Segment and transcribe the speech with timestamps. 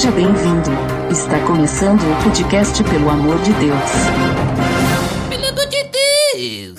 [0.00, 0.70] Seja bem-vindo.
[1.10, 3.78] Está começando o podcast Pelo Amor de Deus.
[5.28, 6.78] Pelo amor de Deus!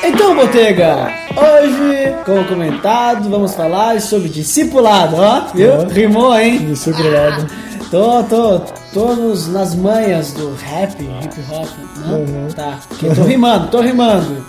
[0.05, 5.89] Então, Botega, hoje, como comentado, vamos falar sobre discipulado, ó, viu?
[5.89, 6.59] Rimou, hein?
[6.59, 7.47] Discipulado.
[7.91, 8.61] Tô, tô,
[8.95, 12.21] tô nos, nas manhas do rap, hip hop, não?
[12.21, 12.49] Uhum.
[12.57, 14.47] Tá, porque tô rimando, tô rimando.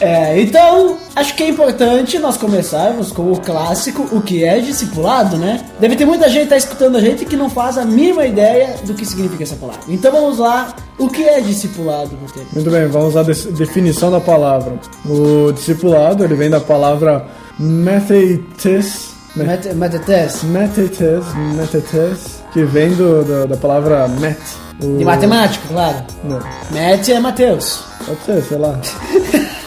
[0.00, 5.36] É, então, acho que é importante nós começarmos com o clássico, o que é discipulado,
[5.36, 5.60] né?
[5.80, 8.76] Deve ter muita gente que tá escutando a gente que não faz a mínima ideia
[8.84, 9.80] do que significa essa palavra.
[9.88, 12.46] Então vamos lá, o que é discipulado, Botelho?
[12.52, 14.74] Muito bem, vamos à definição da palavra.
[15.04, 17.26] O discipulado, ele vem da palavra
[17.58, 21.24] methetes, me- Mete- Metetes, methetes,
[21.56, 24.38] methetes, que vem do, do- da palavra met.
[24.82, 25.96] O- de matemática, claro.
[26.24, 26.38] Não,
[26.70, 27.80] Mete é Mateus.
[28.06, 28.78] pode ser, sei lá.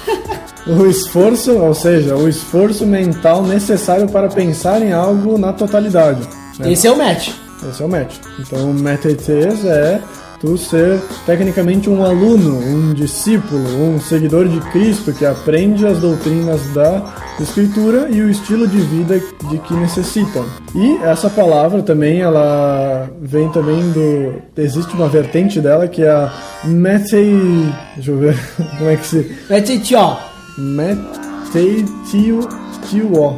[0.68, 6.22] O esforço, ou seja, o esforço mental necessário para pensar em algo na totalidade.
[6.60, 6.72] né?
[6.72, 7.34] Esse é o Mete.
[7.70, 8.16] Esse é o match.
[8.40, 10.02] Então, o metetes é
[10.40, 16.60] tu ser tecnicamente um aluno, um discípulo, um seguidor de Cristo que aprende as doutrinas
[16.74, 17.04] da
[17.40, 20.44] Escritura e o estilo de vida de que necessita.
[20.74, 24.42] E essa palavra também, ela vem também do...
[24.58, 26.34] Existe uma vertente dela que é a
[26.64, 27.72] mete...
[27.96, 28.36] Deixa eu ver
[28.80, 29.38] como é que se...
[29.48, 29.80] Mete
[32.90, 33.36] Tio.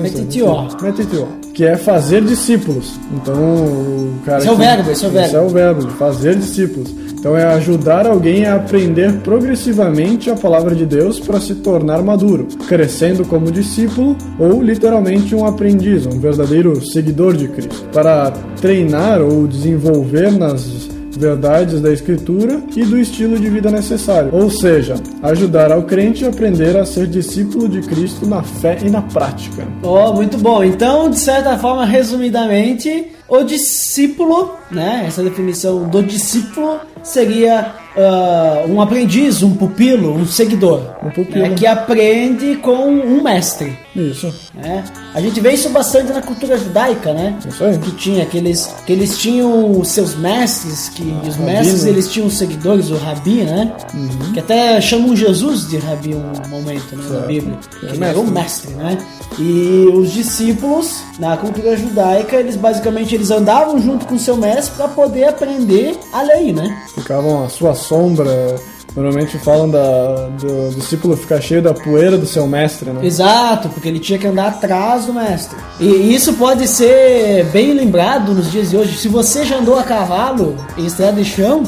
[0.00, 0.68] Meteitio.
[0.80, 1.28] Meteitio.
[1.52, 2.98] Que é fazer discípulos.
[3.12, 4.38] Então, o cara.
[4.38, 5.26] Esse é o verbo, esse é o verbo.
[5.26, 6.90] Esse é o verbo, fazer discípulos.
[7.12, 12.46] Então, é ajudar alguém a aprender progressivamente a palavra de Deus para se tornar maduro,
[12.68, 18.30] crescendo como discípulo ou literalmente um aprendiz, um verdadeiro seguidor de Cristo, para
[18.60, 24.30] treinar ou desenvolver nas verdades da escritura e do estilo de vida necessário.
[24.32, 28.90] Ou seja, ajudar ao crente a aprender a ser discípulo de Cristo na fé e
[28.90, 29.66] na prática.
[29.82, 30.62] Oh, muito bom.
[30.62, 35.04] Então, de certa forma, resumidamente, o discípulo, né?
[35.06, 40.82] Essa definição do discípulo seria ah, um aprendiz, um pupilo, um seguidor.
[41.02, 41.48] Um pupilo.
[41.48, 43.83] né, que aprende com um mestre.
[43.94, 44.32] Isso.
[44.54, 44.82] né?
[45.14, 47.38] A gente vê isso bastante na cultura judaica, né?
[47.48, 47.78] Isso aí.
[47.78, 51.90] Que tinha aqueles que eles tinham os seus mestres, que os Rabi, mestres né?
[51.90, 53.72] eles tinham os seguidores, o rabi, né?
[53.94, 54.32] Uhum.
[54.32, 57.26] Que até chamam Jesus de rabi um momento, né, na Certo.
[57.26, 57.58] Bíblia.
[57.82, 58.70] É Que ele era um mestre.
[58.74, 58.98] né?
[59.38, 64.74] E os discípulos, na cultura judaica, eles basicamente eles andavam junto com o seu mestre
[64.76, 66.76] para poder aprender a lei, né?
[66.94, 68.56] Ficavam à sua sombra.
[68.96, 73.04] Normalmente falam da, do discípulo ficar cheio da poeira do seu mestre, né?
[73.04, 75.56] Exato, porque ele tinha que andar atrás do mestre.
[75.80, 78.96] E isso pode ser bem lembrado nos dias de hoje.
[78.96, 81.64] Se você já andou a cavalo em estrada de chão,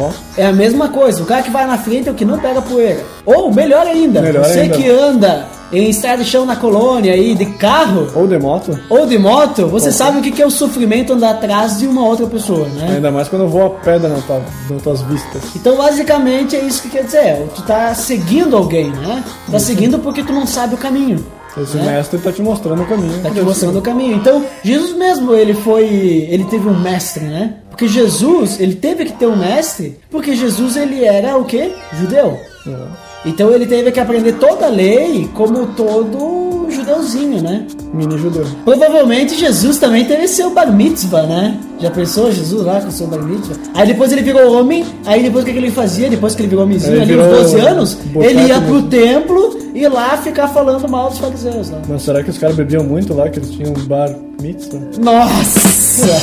[0.00, 1.22] Ó, é a mesma coisa.
[1.22, 3.04] O cara que vai na frente é o que não pega poeira.
[3.24, 4.76] Ou melhor ainda, Melhor você ainda.
[4.76, 8.78] que anda em estrada de chão na colônia aí de carro Ou de moto.
[8.88, 12.26] ou de moto, você sabe o que é o sofrimento andar atrás de uma outra
[12.26, 12.94] pessoa, né?
[12.94, 15.42] Ainda mais quando eu vou a pedra na tua, nas tuas vistas.
[15.54, 17.48] Então, basicamente, é isso que quer dizer.
[17.54, 19.24] Tu tá seguindo alguém, né?
[19.50, 21.24] Tá seguindo porque tu não sabe o caminho.
[21.56, 21.96] Esse né?
[21.96, 23.22] mestre tá te mostrando o caminho.
[23.22, 24.16] Tá te mostrando o caminho.
[24.16, 25.84] Então, Jesus mesmo, ele foi.
[25.84, 27.54] Ele teve um mestre, né?
[27.70, 31.72] Porque Jesus, ele teve que ter um mestre, porque Jesus, ele era o quê?
[31.94, 32.38] Judeu.
[32.66, 33.05] É.
[33.26, 37.66] Então ele teve que aprender toda a lei como todo judeu judeuzinho, né?
[37.92, 38.44] Mini judeu.
[38.64, 41.58] Provavelmente Jesus também teve seu bar mitzvah, né?
[41.80, 43.56] Já pensou Jesus lá com seu bar mitzvah?
[43.74, 46.08] Aí depois ele virou homem, aí depois o que, que ele fazia?
[46.08, 49.58] Depois que ele virou homenzinho Ele ali, uns virou 12 anos, ele ia pro templo
[49.76, 51.82] e lá ficar falando mal dos fariseus lá.
[51.86, 54.08] Mas será que os caras bebiam muito lá, que eles tinham um bar
[54.40, 54.80] mitzvah?
[54.98, 56.16] Nossa!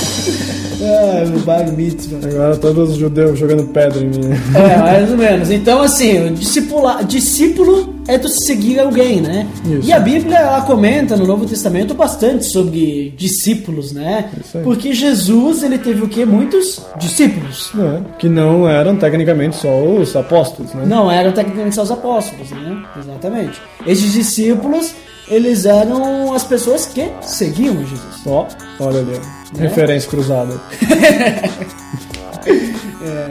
[0.82, 2.18] ah, o bar mitzvah.
[2.28, 4.32] Agora todos os judeus jogando pedra em mim.
[4.56, 5.52] É, mais ou menos.
[5.52, 9.48] Então, assim, o discipula, discípulo é tu seguir alguém, né?
[9.66, 9.88] Isso.
[9.88, 14.30] E a Bíblia, ela comenta no Novo Testamento bastante sobre discípulos, né?
[14.40, 14.64] Isso aí.
[14.64, 16.26] Porque Jesus, ele teve o quê?
[16.26, 17.72] Muitos discípulos.
[17.80, 20.84] É, que não eram tecnicamente só os apóstolos, né?
[20.86, 22.84] Não eram tecnicamente só os apóstolos, né?
[23.00, 23.43] Exatamente.
[23.86, 24.92] Esses discípulos,
[25.28, 28.22] eles eram as pessoas que seguiam Jesus.
[28.26, 28.46] Ó,
[28.80, 29.20] olha ali.
[29.56, 29.58] ó.
[29.60, 30.60] Referência cruzada.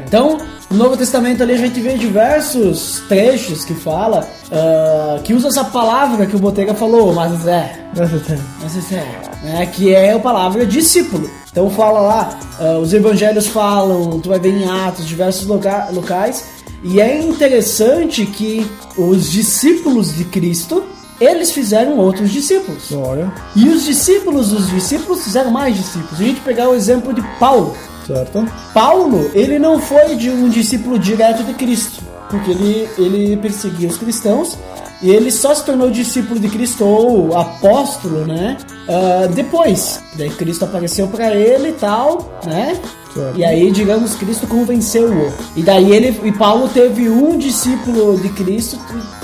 [0.06, 0.38] Então,
[0.70, 5.64] no Novo Testamento ali a gente vê diversos trechos que fala, ah, que usa essa
[5.64, 11.28] palavra que o Botega falou, mas é, mas é, né, que é a palavra discípulo.
[11.50, 16.44] Então fala lá, ah, os evangelhos falam, tu vai ver em Atos, diversos loca- locais,
[16.82, 20.84] e é interessante que os discípulos de Cristo,
[21.20, 22.90] eles fizeram outros discípulos.
[22.93, 26.20] Olha, E os discípulos dos discípulos fizeram mais discípulos.
[26.20, 27.76] A gente pegar o exemplo de Paulo.
[28.06, 28.44] certo?
[28.75, 33.96] Paulo, ele não foi de um discípulo direto de Cristo, porque ele, ele perseguia os
[33.96, 34.58] cristãos
[35.00, 38.56] e ele só se tornou discípulo de Cristo ou apóstolo, né?
[38.88, 42.76] ah, depois, daí Cristo apareceu para ele e tal, né?
[43.14, 43.38] Certo.
[43.38, 45.32] E aí, digamos, Cristo convenceu-o.
[45.56, 48.78] E daí ele e Paulo teve um discípulo de Cristo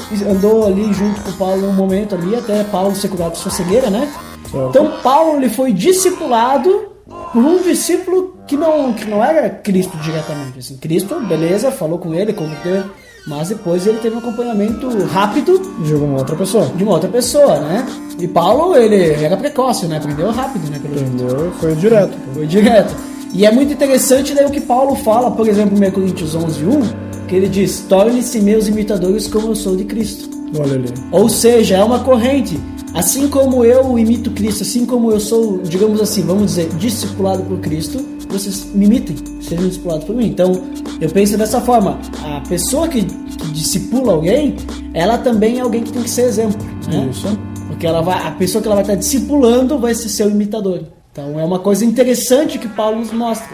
[0.09, 3.51] que andou ali junto com Paulo um momento ali, até Paulo ser curado de sua
[3.51, 4.09] cegueira, né?
[4.51, 4.69] Certo.
[4.71, 6.89] Então Paulo ele foi discipulado
[7.33, 10.59] por um discípulo que não, que não era Cristo diretamente.
[10.59, 12.85] Assim, Cristo, beleza, falou com ele, converteu,
[13.27, 16.67] mas depois ele teve um acompanhamento rápido De alguma outra pessoa.
[16.67, 17.87] de uma outra pessoa, né?
[18.19, 19.99] E Paulo, ele era precoce, né?
[19.99, 20.81] Aprendeu rápido, né?
[20.83, 21.53] Entendeu?
[21.61, 22.17] Foi direto.
[22.35, 22.95] Foi direto.
[23.35, 26.65] E é muito interessante daí o que Paulo fala, por exemplo, em 1 Coríntios 11,
[26.65, 30.29] 1, que ele diz, torne-se meus imitadores como eu sou de Cristo.
[30.59, 30.89] Olha ali.
[31.13, 32.59] Ou seja, é uma corrente.
[32.95, 37.59] Assim como eu imito Cristo, assim como eu sou, digamos assim, vamos dizer, discipulado por
[37.59, 40.27] Cristo, vocês me imitem, sejam discipulados por mim.
[40.27, 40.53] Então,
[41.01, 44.57] eu penso dessa forma: a pessoa que, que discipula alguém,
[44.95, 46.59] ela também é alguém que tem que ser exemplo.
[46.91, 47.09] Né?
[47.11, 47.27] Isso.
[47.69, 50.98] Porque ela vai, a pessoa que ela vai estar discipulando vai ser seu imitador.
[51.19, 53.49] Então, é uma coisa interessante que Paulo nos mostra.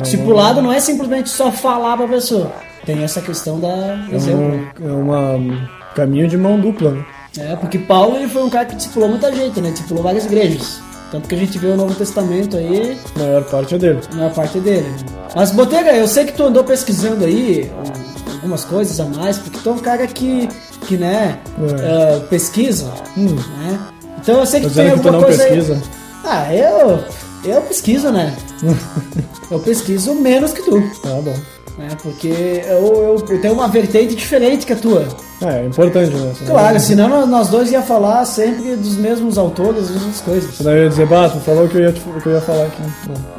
[0.00, 2.50] Discipulado não é simplesmente só falar para a pessoa,
[2.86, 3.68] tem essa questão da
[4.10, 4.42] É exemplo.
[4.80, 6.92] um, é uma um caminho de mão dupla.
[6.92, 7.04] né?
[7.38, 9.70] É, porque Paulo ele foi um cara que discipulou muita gente, né?
[9.70, 10.80] Discipulou várias igrejas.
[11.10, 14.00] Tanto que a gente vê o Novo Testamento aí, A maior parte é dele.
[14.12, 14.88] a maior parte dele.
[14.88, 14.96] Né?
[15.36, 19.58] Mas, Botega, eu sei que tu andou pesquisando aí um, algumas coisas a mais, porque
[19.62, 20.48] tu é um cara que,
[20.86, 21.38] que né,
[21.82, 22.16] É.
[22.16, 23.34] ah, pesquisa, Hum.
[23.34, 23.78] né?
[24.22, 25.74] Então eu sei que Tô tu tem dizendo que tu alguma não coisa pesquisa.
[25.74, 25.99] aí.
[26.32, 27.02] Ah, eu,
[27.44, 28.32] eu pesquiso, né?
[29.50, 31.34] eu pesquiso menos que tu, Ah, bom.
[31.76, 31.88] né?
[32.02, 35.04] Porque eu, eu, eu tenho uma vertente diferente que a tua.
[35.42, 36.34] É, é importante, né?
[36.38, 40.54] Senão- Claro, senão nós- dois ia falar sempre dos mesmos autores, das mesmas coisas.
[40.54, 42.82] Senão eu ia dizer, bah, tu falou que eu ia, que eu ia falar aqui.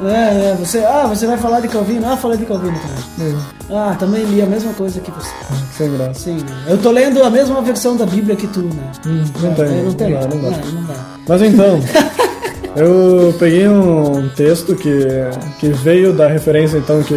[0.04, 2.04] É, é, você, ah, você vai falar de Calvino?
[2.06, 2.76] Ah, falei de Calvino
[3.16, 3.32] também.
[3.32, 3.38] Hum,
[3.70, 5.30] Ah, também li a mesma coisa que você.
[5.78, 6.14] sem graça.
[6.20, 8.90] Sim, eu tô lendo a mesma versão da Bíblia que tu, né?
[9.06, 10.56] Hum, não tem, É, não tem, não dá, não dá.
[10.58, 10.94] não dá.
[11.28, 11.80] Mas então,
[12.76, 14.96] eu peguei um texto que,
[15.58, 17.14] que veio da referência então que,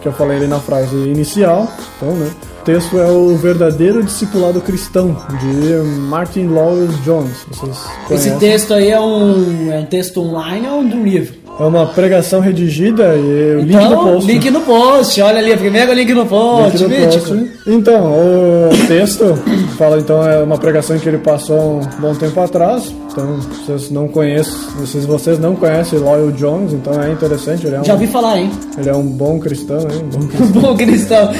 [0.00, 1.68] que eu falei ali na frase inicial.
[1.96, 2.30] Então, né?
[2.60, 5.74] O texto é o verdadeiro discipulado cristão de
[6.08, 7.44] Martin Lloyd Jones.
[7.50, 7.76] Vocês
[8.10, 11.44] Esse texto aí é um, é um texto online ou de um livro?
[11.60, 14.32] É uma pregação redigida e o link então, no post.
[14.32, 17.50] link no post, olha ali, primeiro link no post, Link no post.
[17.66, 19.38] Então, o texto
[19.74, 22.94] fala então é uma pregação que ele passou um bom tempo atrás.
[23.12, 24.52] Então, vocês não conhecem,
[24.86, 27.66] se vocês não conhecem Lloyd Jones, então é interessante.
[27.66, 28.50] Ele é um, Já ouvi falar, hein?
[28.76, 30.04] ele é um bom cristão, hein?
[30.54, 31.26] Bom cristão.
[31.26, 31.34] Bom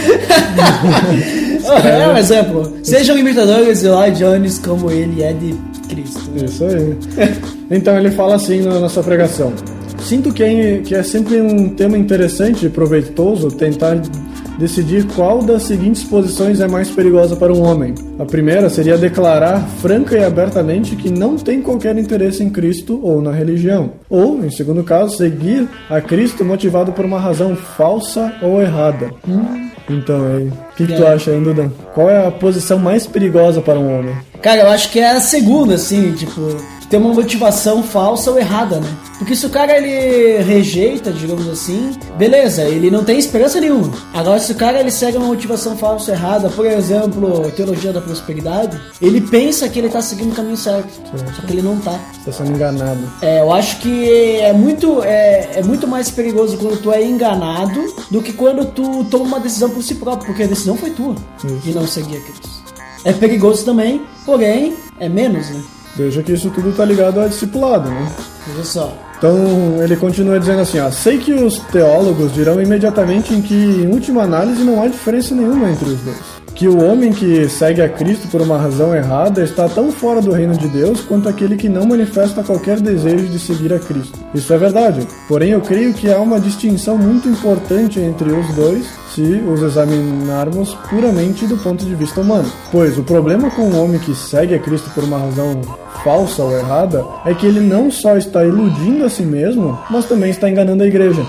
[1.11, 1.77] cristão.
[1.79, 2.73] é um exemplo.
[2.83, 5.55] Sejam imitadores de Lloyd Jones como ele é de
[5.89, 6.21] Cristo.
[6.37, 6.97] Isso aí.
[7.71, 9.53] Então ele fala assim na nossa pregação.
[9.99, 13.97] Sinto que é, que é sempre um tema interessante e proveitoso tentar
[14.59, 17.95] decidir qual das seguintes posições é mais perigosa para um homem.
[18.19, 23.21] A primeira seria declarar franca e abertamente que não tem qualquer interesse em Cristo ou
[23.21, 23.93] na religião.
[24.09, 29.11] Ou, em segundo caso, seguir a Cristo motivado por uma razão falsa ou errada.
[29.89, 31.13] Então, aí, o que, que tu É.
[31.15, 31.69] acha aí, Dudan?
[31.95, 34.15] Qual é a posição mais perigosa para um homem?
[34.41, 36.41] Cara, eu acho que é a segunda, assim, tipo,
[36.95, 38.89] tem uma motivação falsa ou errada, né?
[39.19, 43.93] Porque se o cara ele rejeita, digamos assim, beleza, ele não tem esperança nenhuma.
[44.13, 48.01] Agora, se o cara ele segue uma motivação falsa ou errada, por exemplo, teologia da
[48.01, 50.89] prosperidade, ele pensa que ele tá seguindo o caminho certo,
[51.35, 51.99] só que ele não tá.
[52.13, 53.01] Você tá sendo enganado.
[53.21, 57.93] É, eu acho que é muito, é, é muito mais perigoso quando tu é enganado
[58.09, 61.17] do que quando tu toma uma decisão por si próprio, porque a decisão foi tua
[61.43, 62.49] de não seguir a Cristo.
[63.05, 65.61] É perigoso também, porém, é menos, né?
[65.97, 68.13] Veja que isso tudo tá ligado ao discipulado, né?
[68.47, 68.97] Veja só.
[69.17, 73.87] Então ele continua dizendo assim: ó, sei que os teólogos dirão imediatamente em que, em
[73.87, 76.34] última análise, não há diferença nenhuma entre os dois.
[76.55, 80.31] Que o homem que segue a Cristo por uma razão errada está tão fora do
[80.31, 84.19] reino de Deus quanto aquele que não manifesta qualquer desejo de seguir a Cristo.
[84.33, 88.87] Isso é verdade, porém eu creio que há uma distinção muito importante entre os dois
[89.13, 92.51] se os examinarmos puramente do ponto de vista humano.
[92.71, 95.61] Pois o problema com o homem que segue a Cristo por uma razão
[96.05, 100.31] falsa ou errada é que ele não só está iludindo a si mesmo, mas também
[100.31, 101.27] está enganando a igreja.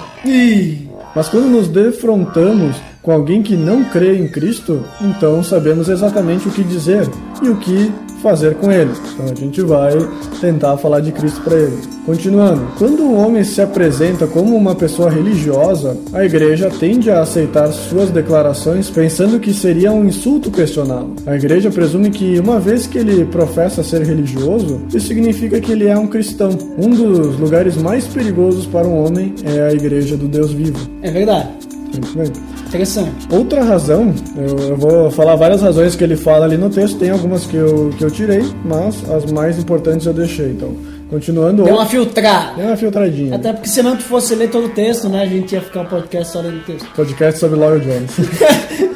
[1.16, 6.52] Mas quando nos defrontamos com alguém que não crê em Cristo, então sabemos exatamente o
[6.52, 7.08] que dizer
[7.44, 7.92] e o que
[8.24, 8.92] fazer com ele.
[9.14, 9.94] Então a gente vai
[10.42, 11.78] tentar falar de Cristo para ele.
[12.04, 17.72] Continuando, quando um homem se apresenta como uma pessoa religiosa, a igreja tende a aceitar
[17.72, 21.16] suas declarações pensando que seria um insulto questioná-lo.
[21.28, 25.86] A igreja presume que uma vez que ele professa ser religioso, isso significa que ele
[25.86, 26.50] é um cristão.
[26.80, 30.90] Um dos lugares mais perigosos para um homem é a igreja do Deus vivo.
[31.04, 31.50] É verdade.
[31.94, 32.55] Muito bem.
[32.68, 33.28] Interessante.
[33.32, 37.10] Outra razão, eu, eu vou falar várias razões que ele fala ali no texto, tem
[37.10, 40.52] algumas que eu, que eu tirei, mas as mais importantes eu deixei.
[40.52, 40.76] Então,
[41.10, 41.64] continuando.
[41.64, 42.56] Deu uma filtrada.
[42.56, 43.36] Deu uma filtradinha.
[43.36, 45.22] Até porque senão tu fosse ler todo o texto, né?
[45.22, 46.88] A gente ia ficar um podcast só lendo o texto.
[46.96, 48.12] Podcast sobre Lloyd Jones.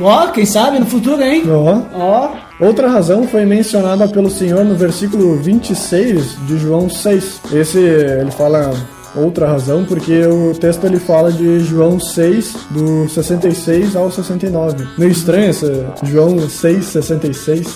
[0.00, 1.42] Ó, quem sabe no futuro, hein?
[1.48, 1.82] Ó.
[1.94, 2.30] Ó.
[2.58, 7.40] Outra razão foi mencionada pelo Senhor no versículo 26 de João 6.
[7.52, 8.72] Esse ele fala
[9.16, 14.86] outra razão porque o texto ele fala de João 6 do 66 ao 69.
[14.98, 17.66] Meio estranho esse João 6 66.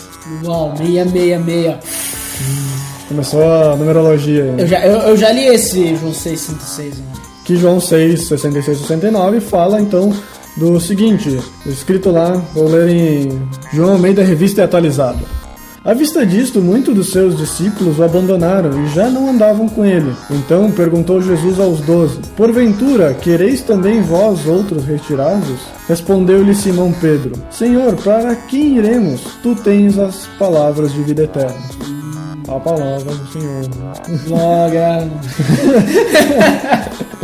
[0.44, 1.75] Uau, 666.
[3.09, 4.44] Começou a numerologia.
[4.44, 4.62] aí, né?
[4.62, 6.99] Eu já, eu, eu já li esse João 666.
[6.99, 7.04] Né?
[7.50, 10.14] que João 6, 66 e 69 fala então
[10.56, 13.42] do seguinte, escrito lá, vou ler em
[13.73, 15.18] João Almeida Revista e Atualizada.
[15.82, 20.14] À vista disto, muitos dos seus discípulos o abandonaram e já não andavam com ele.
[20.30, 25.60] Então perguntou Jesus aos doze: Porventura, quereis também vós outros retirar-vos?
[25.88, 29.22] Respondeu-lhe Simão Pedro: Senhor, para quem iremos?
[29.42, 31.56] Tu tens as palavras de vida eterna.
[32.46, 33.64] A palavra do Senhor.
[34.26, 35.10] Glória.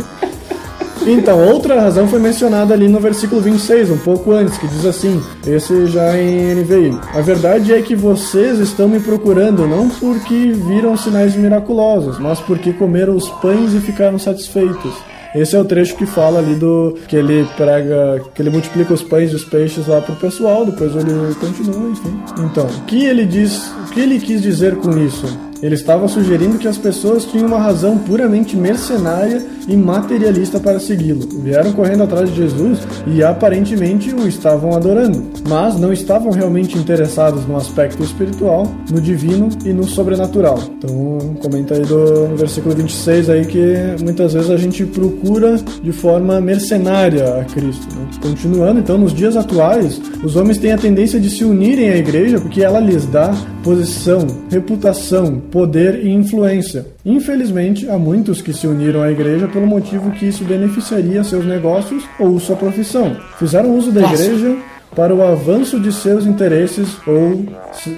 [1.07, 5.23] Então, outra razão foi mencionada ali no versículo 26, um pouco antes, que diz assim:
[5.45, 6.99] esse já em NVI.
[7.15, 12.73] A verdade é que vocês estão me procurando não porque viram sinais miraculosos, mas porque
[12.73, 14.93] comeram os pães e ficaram satisfeitos.
[15.33, 19.03] Esse é o trecho que fala ali do que ele prega, que ele multiplica os
[19.03, 22.19] pães e os peixes lá pro pessoal, depois ele continua, enfim.
[22.39, 25.25] Então, o que ele diz, o que ele quis dizer com isso?
[25.61, 31.27] Ele estava sugerindo que as pessoas tinham uma razão puramente mercenária e materialista para segui-lo.
[31.41, 37.45] Vieram correndo atrás de Jesus e aparentemente o estavam adorando, mas não estavam realmente interessados
[37.45, 40.59] no aspecto espiritual, no divino e no sobrenatural.
[40.77, 46.39] Então, comenta aí do versículo 26 aí que muitas vezes a gente procura de forma
[46.39, 47.93] mercenária a Cristo.
[47.95, 48.07] né?
[48.21, 52.39] Continuando, então, nos dias atuais, os homens têm a tendência de se unirem à igreja
[52.39, 53.33] porque ela lhes dá
[53.63, 56.85] posição, reputação, poder e influência.
[57.05, 62.03] Infelizmente, há muitos que se uniram à igreja pelo motivo que isso beneficiaria seus negócios
[62.19, 63.15] ou sua profissão.
[63.37, 64.55] Fizeram uso da igreja
[64.95, 67.45] para o avanço de seus interesses ou,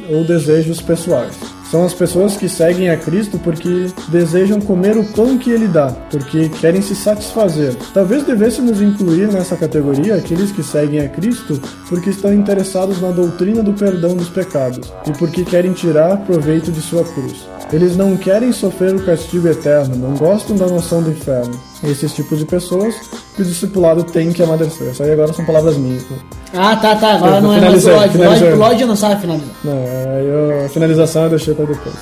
[0.09, 1.58] ou desejos pessoais.
[1.69, 5.91] São as pessoas que seguem a Cristo porque desejam comer o pão que ele dá,
[6.09, 7.75] porque querem se satisfazer.
[7.93, 13.61] Talvez devêssemos incluir nessa categoria aqueles que seguem a Cristo porque estão interessados na doutrina
[13.61, 17.47] do perdão dos pecados e porque querem tirar proveito de sua cruz.
[17.71, 21.53] Eles não querem sofrer o castigo eterno, não gostam da noção do inferno.
[21.83, 22.95] Esses tipos de pessoas
[23.39, 24.91] que o discipulado tem que amadurecer.
[24.91, 26.03] Isso aí agora são palavras minhas.
[26.53, 27.13] Ah, tá, tá.
[27.13, 28.17] Agora Eu não é mais o Lodge.
[28.43, 29.47] O Lodge, não sabe finalizar.
[29.63, 29.73] Não,
[30.19, 31.95] eu- a finalização eu deixei para depois.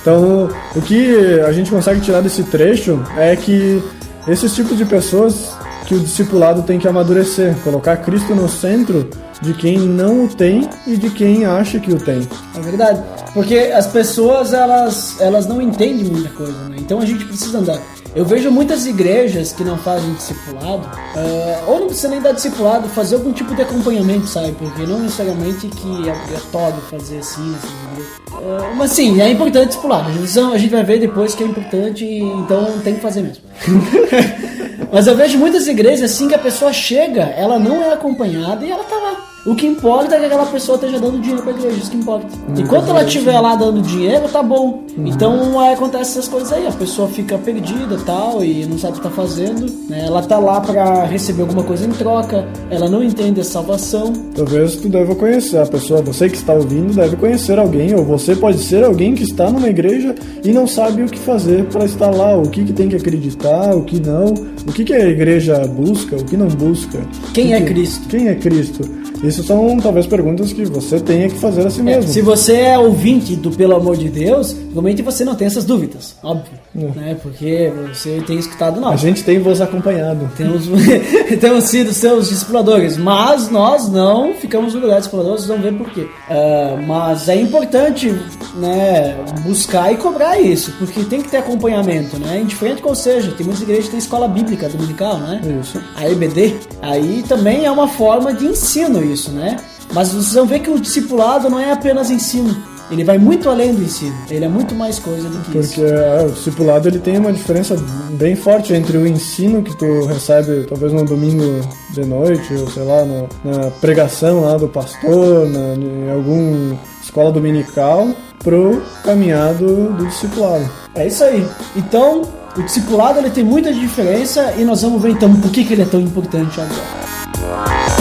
[0.00, 3.82] Então, o que a gente consegue tirar desse trecho é que
[4.26, 5.50] esses tipos de pessoas
[5.86, 9.08] que o discipulado tem que amadurecer, colocar Cristo no centro
[9.40, 12.26] de quem não o tem e de quem acha que o tem.
[12.56, 13.02] É verdade.
[13.32, 16.76] Porque as pessoas, elas, elas não entendem muita coisa, né?
[16.78, 17.80] Então a gente precisa andar.
[18.14, 22.88] Eu vejo muitas igrejas que não fazem discipulado, uh, ou não precisa nem dar discipulado,
[22.88, 24.52] fazer algum tipo de acompanhamento, sabe?
[24.52, 30.08] Porque não necessariamente que é obrigatório fazer assim, assim uh, mas sim, é importante discipulado.
[30.08, 33.47] A gente vai ver depois que é importante, então tem que fazer mesmo.
[34.92, 38.70] mas eu vejo muitas igrejas assim que a pessoa chega, ela não é acompanhada e
[38.70, 39.28] ela tá lá.
[39.48, 42.26] O que importa é que aquela pessoa esteja dando dinheiro pra igreja, isso que importa.
[42.54, 44.82] Enquanto ela estiver lá dando dinheiro, tá bom.
[44.98, 48.96] Então aí acontece essas coisas aí, a pessoa fica perdida tal, e não sabe o
[48.96, 49.64] que tá fazendo.
[49.88, 50.04] Né?
[50.06, 54.12] Ela tá lá pra receber alguma coisa em troca, ela não entende a salvação.
[54.34, 58.36] Talvez tu deva conhecer a pessoa, você que está ouvindo deve conhecer alguém, ou você
[58.36, 60.14] pode ser alguém que está numa igreja
[60.44, 63.74] e não sabe o que fazer para estar lá, o que, que tem que acreditar,
[63.74, 64.34] o que não,
[64.66, 66.98] o que, que a igreja busca, o que não busca.
[67.32, 68.08] Quem que é que- Cristo?
[68.08, 69.07] Quem é Cristo?
[69.22, 72.10] Isso são talvez perguntas que você tenha que fazer a si É, mesmo.
[72.10, 76.14] se você é ouvinte do Pelo Amor de Deus, realmente você não tem essas dúvidas,
[76.22, 76.52] óbvio.
[76.94, 77.16] Né?
[77.22, 78.94] Porque você tem escutado nós.
[78.94, 80.30] A gente tem vos acompanhado.
[80.36, 80.64] Temos,
[81.40, 85.76] temos sido seus discipuladores, mas nós não ficamos no lugar de discipuladores, vocês vão ver
[85.76, 86.08] por quê.
[86.28, 88.14] Ah, mas é importante
[88.56, 92.40] né, buscar e cobrar isso, porque tem que ter acompanhamento, né?
[92.40, 95.40] Indiferente qual seja, tem muitas igrejas que têm escola bíblica dominical, né?
[95.60, 95.82] Isso.
[95.96, 96.56] A EBD.
[96.82, 99.56] Aí também é uma forma de ensino isso, né?
[99.92, 102.56] Mas vocês vão ver que o discipulado não é apenas ensino.
[102.90, 104.14] Ele vai muito além do ensino.
[104.30, 105.74] Ele é muito mais coisa do que isso.
[105.74, 107.76] Porque é, o discipulado ele tem uma diferença
[108.12, 112.82] bem forte entre o ensino que tu recebe talvez no domingo de noite, ou sei
[112.84, 118.08] lá, no- na pregação lá do pastor, na, em alguma escola dominical,
[118.42, 120.68] pro caminhado do discipulado.
[120.94, 121.46] É isso aí.
[121.76, 122.22] Então,
[122.56, 125.82] o discipulado ele tem muita diferença e nós vamos ver então por que, que ele
[125.82, 127.97] é tão importante agora.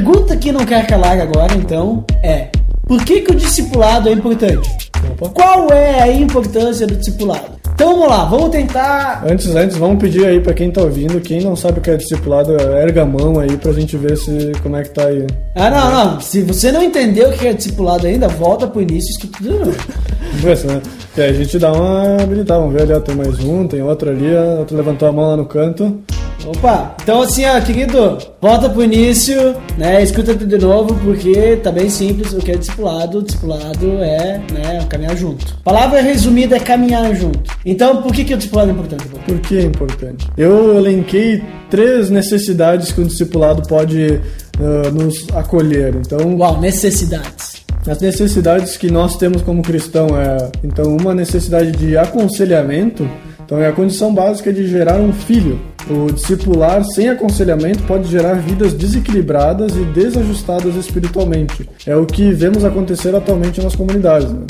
[0.00, 2.48] Pergunta que não quer calar agora, então, é:
[2.86, 4.90] por que, que o discipulado é importante?
[5.34, 7.60] Qual é a importância do discipulado?
[7.74, 11.40] Então vamos lá, vamos tentar Antes, antes, vamos pedir aí pra quem tá ouvindo, quem
[11.40, 14.76] não sabe o que é discipulado, erga a mão aí pra gente ver se como
[14.76, 15.26] é que tá aí.
[15.54, 16.20] Ah, não, não.
[16.20, 20.56] Se você não entendeu o que é discipulado ainda, volta pro início e escuta tudo
[20.56, 20.82] se, né?
[21.14, 23.82] Que aí a gente dá uma habilitada, vamos ver ali, ó, tem mais um, tem
[23.82, 25.98] outro ali, ó, outro levantou a mão lá no canto.
[26.46, 30.02] Opa, então assim, ó, querido, volta pro início, né?
[30.02, 33.22] Escuta tudo de novo, porque tá bem simples o que é discipulado.
[33.22, 35.54] Discipulado é, né, caminhar junto.
[35.62, 37.50] Palavra resumida é caminhar junto.
[37.64, 39.04] Então, por que, que o discipulado é importante?
[39.06, 40.28] Por que é importante?
[40.36, 44.20] Eu elenquei três necessidades que um discipulado pode
[44.60, 45.94] ah, nos acolher.
[45.94, 47.62] Então, Uau, necessidades.
[47.86, 53.08] as necessidades que nós temos como cristão é, então, uma necessidade de aconselhamento.
[53.50, 55.58] Então, é a condição básica de gerar um filho.
[55.90, 61.68] O discipular sem aconselhamento pode gerar vidas desequilibradas e desajustadas espiritualmente.
[61.84, 64.30] É o que vemos acontecer atualmente nas comunidades.
[64.30, 64.42] Né?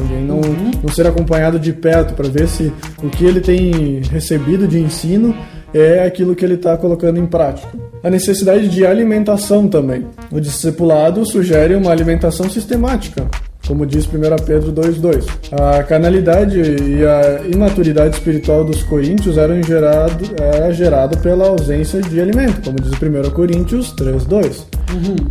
[0.00, 4.68] Alguém não, não ser acompanhado de perto para ver se o que ele tem recebido
[4.68, 5.34] de ensino
[5.74, 7.66] é aquilo que ele está colocando em prática.
[8.04, 10.06] A necessidade de alimentação também.
[10.30, 13.26] O discipulado sugere uma alimentação sistemática,
[13.66, 14.10] como diz 1
[14.44, 15.24] Pedro 2,2.
[15.52, 22.20] A carnalidade e a imaturidade espiritual dos coríntios eram gerado, era gerado pela ausência de
[22.20, 24.64] alimento, como diz 1 Coríntios 3,2.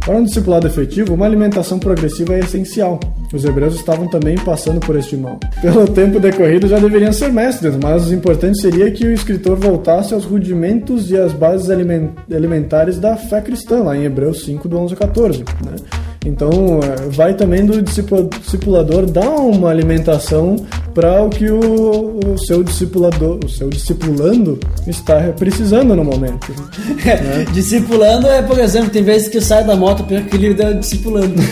[0.05, 2.99] Para um discipulado efetivo, uma alimentação progressiva é essencial.
[3.33, 5.39] Os hebreus estavam também passando por este mal.
[5.61, 10.13] Pelo tempo decorrido, já deveriam ser mestres, mas o importante seria que o escritor voltasse
[10.13, 11.69] aos rudimentos e às bases
[12.31, 15.39] alimentares da fé cristã, lá em Hebreus 5, do 11 ao 14.
[15.65, 15.75] Né?
[16.25, 20.55] Então, eh, vai também do discipu- discipulador dar uma alimentação
[20.93, 26.53] para o que o, o seu discipulador, o seu discipulando está precisando no momento.
[27.53, 30.71] Discipulando é, por exemplo, tem vezes que eu saio da moto pelo que ele dá
[30.71, 31.33] discipulando.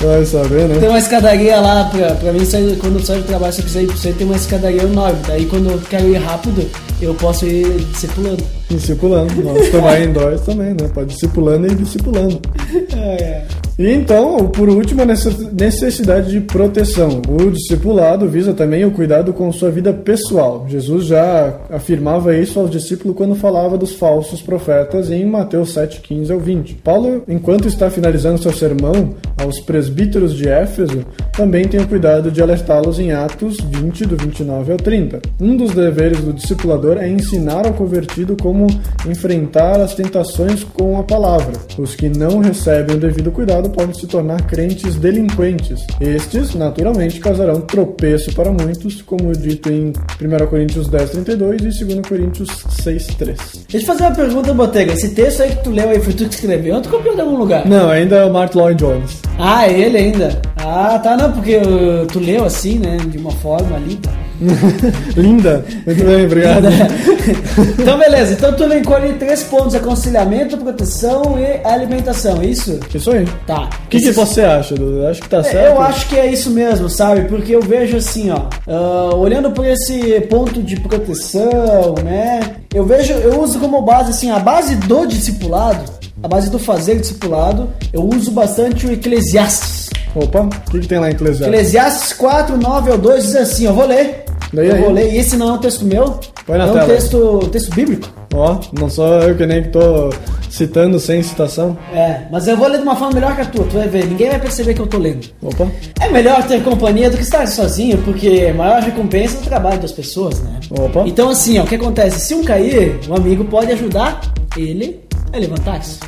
[0.00, 0.78] Vai saber, né?
[0.80, 3.64] Tem uma escadaria lá pra, pra mim, sair- quando eu saio do trabalho, se eu
[3.64, 5.18] quiser ir pra você, tem uma escadaria enorme.
[5.26, 6.66] Daí quando eu quero ir rápido,
[7.00, 8.42] eu posso ir discipulando.
[8.70, 9.42] Discipulando.
[9.42, 10.88] Nós tu vai em dois também, né?
[10.94, 12.40] Pode discipulando e discipulando.
[12.96, 13.44] É,
[13.80, 17.22] E então, por último, a necess- necessidade de proteção.
[17.26, 20.66] O discipulado visa também o cuidado com sua vida pessoal.
[20.68, 26.30] Jesus já afirmava isso aos discípulos quando falava dos falsos profetas em Mateus 7, 15
[26.30, 26.74] ao 20.
[26.74, 32.42] Paulo, enquanto está finalizando seu sermão aos presbíteros de Éfeso, também tem o cuidado de
[32.42, 35.22] alertá-los em Atos 20, do 29 ao 30.
[35.40, 38.66] Um dos deveres do discipulador é ensinar ao convertido como
[39.08, 41.54] enfrentar as tentações com a palavra.
[41.78, 45.84] Os que não recebem o devido cuidado podem se tornar crentes delinquentes.
[46.00, 52.08] Estes, naturalmente, causarão tropeço para muitos, como dito em 1 Coríntios 10, 32 e 2
[52.08, 52.48] Coríntios
[52.82, 53.38] 6, 3.
[53.68, 54.92] Deixa eu fazer uma pergunta, Botega.
[54.92, 57.20] Esse texto aí que tu leu aí foi tu que escreveu ou tu copiou de
[57.20, 57.66] algum lugar?
[57.66, 59.22] Não, ainda é o Martin Lloyd Jones.
[59.38, 60.40] Ah, ele ainda.
[60.56, 62.96] Ah, tá, não, porque uh, tu leu assim, né?
[63.08, 64.10] De uma forma tá?
[65.16, 65.64] Linda.
[65.86, 66.66] Muito bem, obrigado.
[67.78, 68.32] então, beleza.
[68.32, 72.80] Então, tu elencou ali três pontos: aconselhamento, proteção e alimentação, é isso?
[72.94, 73.26] Isso aí.
[73.46, 73.59] Tá.
[73.64, 75.06] O que, que você acha, Dudu?
[75.06, 75.74] Acho que tá É, certo.
[75.74, 77.22] Eu acho que é isso mesmo, sabe?
[77.28, 82.40] Porque eu vejo assim, ó, ah, olhando por esse ponto de proteção, né?
[82.74, 85.84] Eu vejo, eu uso como base assim, a base do discipulado,
[86.22, 89.90] a base do fazer discipulado, eu uso bastante o Eclesiastes.
[90.14, 91.46] Opa, o que, que tem lá em Eclesiastes?
[91.46, 94.24] Eclesiastes 4, 9 ao 2 diz assim, eu vou ler.
[94.52, 94.82] Leia eu aí.
[94.82, 96.86] vou ler, e esse não é um texto meu, Põe na é um tela.
[96.86, 98.08] texto, texto bíblico.
[98.34, 100.10] Ó, não sou eu que nem que tô
[100.48, 101.76] citando sem citação.
[101.92, 104.06] É, mas eu vou ler de uma forma melhor que a tua, tu vai ver,
[104.06, 105.28] ninguém vai perceber que eu tô lendo.
[105.42, 105.66] Opa,
[106.00, 109.80] É melhor ter companhia do que estar sozinho, porque a maior recompensa é o trabalho
[109.80, 110.58] das pessoas, né?
[110.70, 111.04] Opa.
[111.06, 112.20] Então, assim, ó, o que acontece?
[112.20, 114.20] Se um cair, um amigo pode ajudar
[114.56, 115.00] ele
[115.32, 115.98] a levantar-se.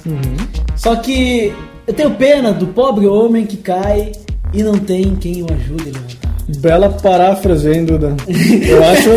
[0.76, 1.52] Só que
[1.86, 4.12] eu tenho pena do pobre homem que cai
[4.52, 6.21] e não tem quem o ajude a levantar.
[6.48, 8.14] Bela paráfrase, hein, Duda?
[8.28, 9.10] Eu acho,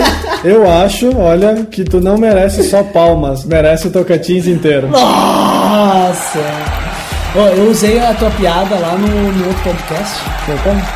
[0.43, 4.87] eu acho, olha, que tu não merece só palmas, merece o Tocantins inteiro.
[4.87, 6.39] Nossa!
[7.37, 10.21] Ó, eu usei a tua piada lá no, no outro podcast.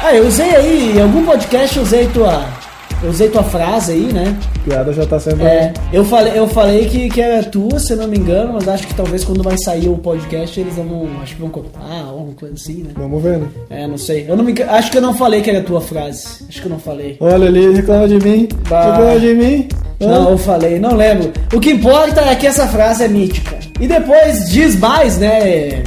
[0.01, 2.58] Ah, eu usei aí, em algum podcast eu usei tua.
[3.01, 4.37] Eu usei tua frase aí, né?
[4.55, 5.41] a piada já tá sendo.
[5.41, 8.67] É, eu falei, eu falei que, que era tua, se eu não me engano, mas
[8.67, 12.19] acho que talvez quando vai sair o podcast eles vão, acho que vão cortar, ou
[12.19, 12.91] alguma coisa assim, né?
[12.95, 13.47] Vamos ver, né?
[13.69, 14.25] É, não sei.
[14.27, 16.43] Eu não me, acho que eu não falei que era tua frase.
[16.47, 17.15] Acho que eu não falei.
[17.21, 18.49] Olha ali, reclama de mim.
[18.69, 18.91] Bah.
[18.91, 19.67] Reclama de mim.
[20.01, 20.07] Hã?
[20.07, 21.31] Não, eu falei, não lembro.
[21.53, 23.57] O que importa é que essa frase é mítica.
[23.79, 25.83] E depois diz mais, né?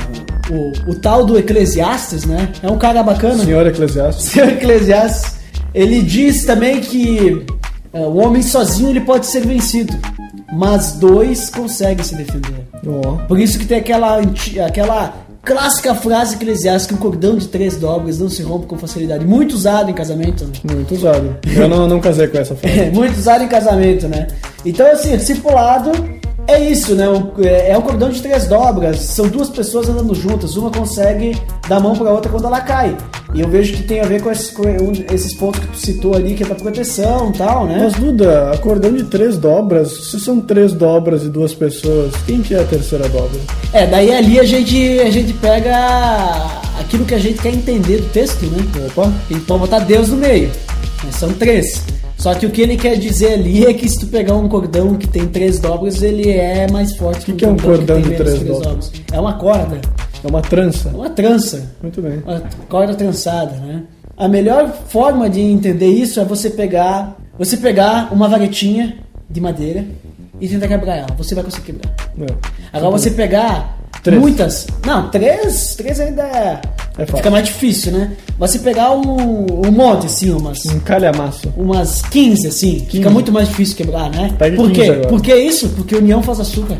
[0.50, 2.48] O, o tal do Eclesiastes, né?
[2.62, 3.44] É um cara bacana.
[3.44, 4.24] Senhor Eclesiastes.
[4.32, 5.41] Senhor Eclesiastes,
[5.74, 7.44] ele diz também que
[7.92, 9.92] é, o homem sozinho ele pode ser vencido,
[10.52, 12.66] mas dois conseguem se defender.
[12.86, 14.20] Ó, Por isso que tem aquela,
[14.66, 19.24] aquela clássica frase eclesiástica um cordão de três dobras não se rompe com facilidade.
[19.24, 20.52] Muito usado em casamento, né?
[20.74, 21.36] muito usado.
[21.46, 22.90] Eu não, não casei com essa frase.
[22.90, 24.28] Muito usado em casamento, né?
[24.64, 25.90] Então, assim, o discipulado
[26.46, 27.04] é isso, né?
[27.38, 28.98] É é um cordão de três dobras.
[29.00, 30.56] São duas pessoas andando juntas.
[30.56, 31.36] Uma consegue
[31.68, 32.96] dar a mão pra outra quando ela cai.
[33.34, 34.62] E eu vejo que tem a ver com esses, com
[35.10, 37.78] esses pontos que tu citou ali, que é da proteção e tal, né?
[37.80, 42.54] Mas Duda, acordando de três dobras, se são três dobras e duas pessoas, quem que
[42.54, 43.40] é a terceira dobra?
[43.72, 45.74] É, daí ali a gente, a gente pega
[46.78, 48.58] aquilo que a gente quer entender do texto, né?
[48.86, 50.50] Opa, A gente pode botar Deus no meio.
[51.10, 51.82] São três.
[52.22, 54.94] Só que o que ele quer dizer ali é que se tu pegar um cordão
[54.94, 58.10] que tem três dobras, ele é mais forte que, que é um cordão tem de
[58.10, 58.92] menos três dobras?
[59.12, 59.80] É uma corda,
[60.22, 60.90] é uma trança.
[60.90, 62.22] é uma trança, Muito bem.
[62.24, 63.82] uma corda trançada, né?
[64.16, 69.84] A melhor forma de entender isso é você pegar, você pegar uma varetinha de madeira
[70.40, 71.08] e tentar quebrar ela.
[71.18, 71.92] Você vai conseguir quebrar.
[72.20, 72.26] É.
[72.72, 74.20] Agora você pegar Três.
[74.20, 74.66] muitas.
[74.86, 75.74] Não, três.
[75.74, 76.60] Três ainda é.
[76.98, 78.10] É fica mais difícil, né?
[78.38, 80.58] Você pegar um, um monte, assim, umas.
[80.66, 81.48] Um calhamaço.
[81.56, 82.86] Umas 15, assim.
[82.90, 84.30] Fica muito mais difícil quebrar, né?
[84.38, 84.90] Pega Por 15 quê?
[84.90, 85.08] agora.
[85.08, 85.68] Por que isso?
[85.70, 86.76] Porque união faz açúcar.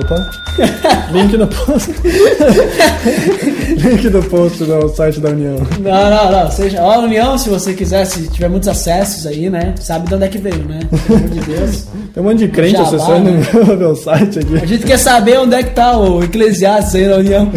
[0.00, 0.30] Opa.
[1.12, 1.90] Link no post.
[3.76, 5.56] Link no post do site da União.
[5.80, 6.50] Não, não, não.
[6.50, 9.74] Seja, ó, a união, se você quiser, se tiver muitos acessos aí, né?
[9.80, 10.80] Sabe de onde é que veio, né?
[11.06, 11.84] Pelo amor de Deus.
[12.12, 13.42] Tem um monte de crente Jabá, acessando né?
[13.72, 14.66] o meu site A aqui.
[14.66, 17.52] gente quer saber onde é que tá o Eclesiastes aí na união.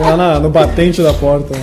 [0.00, 0.50] Lá na- no
[0.82, 1.54] batente da porta.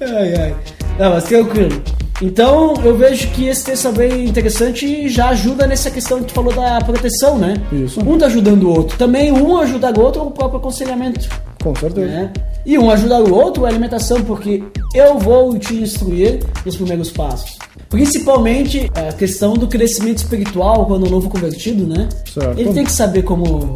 [0.00, 0.54] Ai, ai.
[0.98, 1.82] Não, mas tranquilo.
[2.20, 6.26] Então, eu vejo que esse texto é bem interessante e já ajuda nessa questão que
[6.26, 7.54] tu falou da proteção, né?
[7.72, 8.00] Isso.
[8.00, 8.98] Um tá ajudando o outro.
[8.98, 11.26] Também um ajudar o outro é o próprio aconselhamento.
[11.64, 12.06] Com certeza.
[12.06, 12.32] Né?
[12.64, 14.62] E um ajudar o outro é a alimentação, porque
[14.94, 17.58] eu vou te instruir nos primeiros passos.
[17.88, 22.08] Principalmente a questão do crescimento espiritual quando o novo convertido, né?
[22.32, 22.58] Certo.
[22.58, 23.72] Ele tem que saber como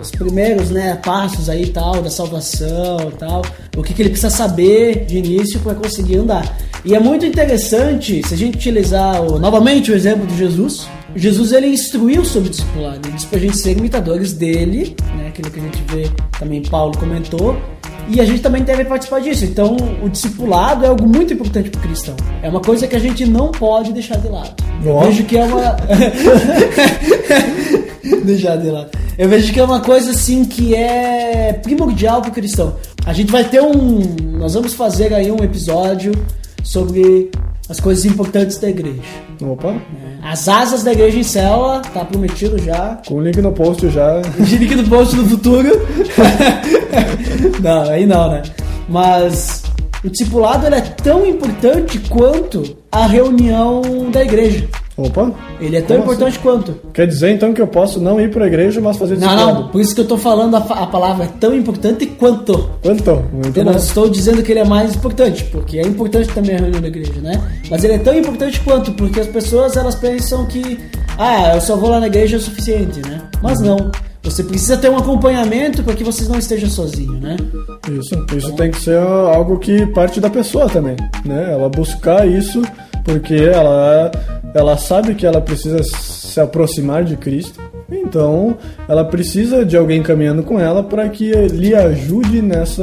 [0.00, 3.42] os primeiros né, passos aí tal, da salvação tal,
[3.76, 6.56] o que, que ele precisa saber de início para conseguir andar.
[6.84, 11.52] E é muito interessante, se a gente utilizar o- novamente o exemplo de Jesus, Jesus
[11.52, 15.60] ele instruiu sobre o discipulado, ele disse pra gente ser imitadores dele, né, aquilo que
[15.60, 17.56] a gente vê também Paulo comentou,
[18.08, 19.44] e a gente também deve participar disso.
[19.44, 22.16] Então, o discipulado é algo muito importante para o cristão.
[22.42, 24.54] É uma coisa que a gente não pode deixar de lado.
[24.84, 25.76] Eu vejo que é uma.
[28.24, 28.90] deixar de lado.
[29.16, 32.76] Eu vejo que é uma coisa assim que é primordial para o cristão.
[33.06, 34.00] A gente vai ter um.
[34.38, 36.12] Nós vamos fazer aí um episódio
[36.64, 37.30] sobre
[37.72, 39.00] as coisas importantes da igreja.
[39.40, 39.74] Opa,
[40.22, 43.00] As asas da igreja em célula, tá prometido já.
[43.08, 44.20] com o link no post já.
[44.38, 45.70] Link no post no futuro.
[47.62, 48.42] não, aí não, né?
[48.90, 49.62] Mas
[50.04, 53.80] o discipulado é tão importante quanto a reunião
[54.12, 54.68] da igreja.
[54.96, 56.74] Opa, Ele é tão Como importante quanto.
[56.92, 59.80] quer dizer então que eu posso não ir pra igreja, mas fazer Não, não, por
[59.80, 62.70] isso que eu tô falando a, a palavra é tão importante quanto.
[62.82, 63.24] Quanto?
[63.32, 66.58] Muito Eu não estou dizendo que ele é mais importante, porque é importante também a
[66.58, 67.40] reunião da igreja, né?
[67.70, 70.78] Mas ele é tão importante quanto, porque as pessoas elas pensam que,
[71.16, 73.22] ah, eu só vou lá na igreja é o suficiente, né?
[73.42, 73.90] Mas não.
[74.22, 77.36] Você precisa ter um acompanhamento para que vocês não estejam sozinhos, né?
[77.90, 81.52] Isso, isso tem que ser algo que parte da pessoa também, né?
[81.52, 82.62] Ela buscar isso
[83.04, 84.10] porque ela,
[84.54, 87.60] ela sabe que ela precisa se aproximar de Cristo.
[87.90, 88.56] Então,
[88.88, 92.82] ela precisa de alguém caminhando com ela para que lhe ajude nessa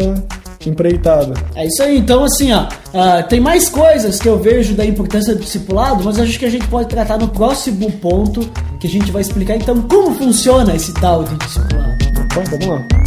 [0.67, 1.33] empreitada.
[1.55, 5.33] É isso aí, então assim, ó, ah, tem mais coisas que eu vejo da importância
[5.33, 8.41] do discipulado, mas acho que a gente pode tratar no próximo ponto,
[8.79, 11.97] que a gente vai explicar então como funciona esse tal de discipulado.
[12.01, 12.98] Então, vamos lá.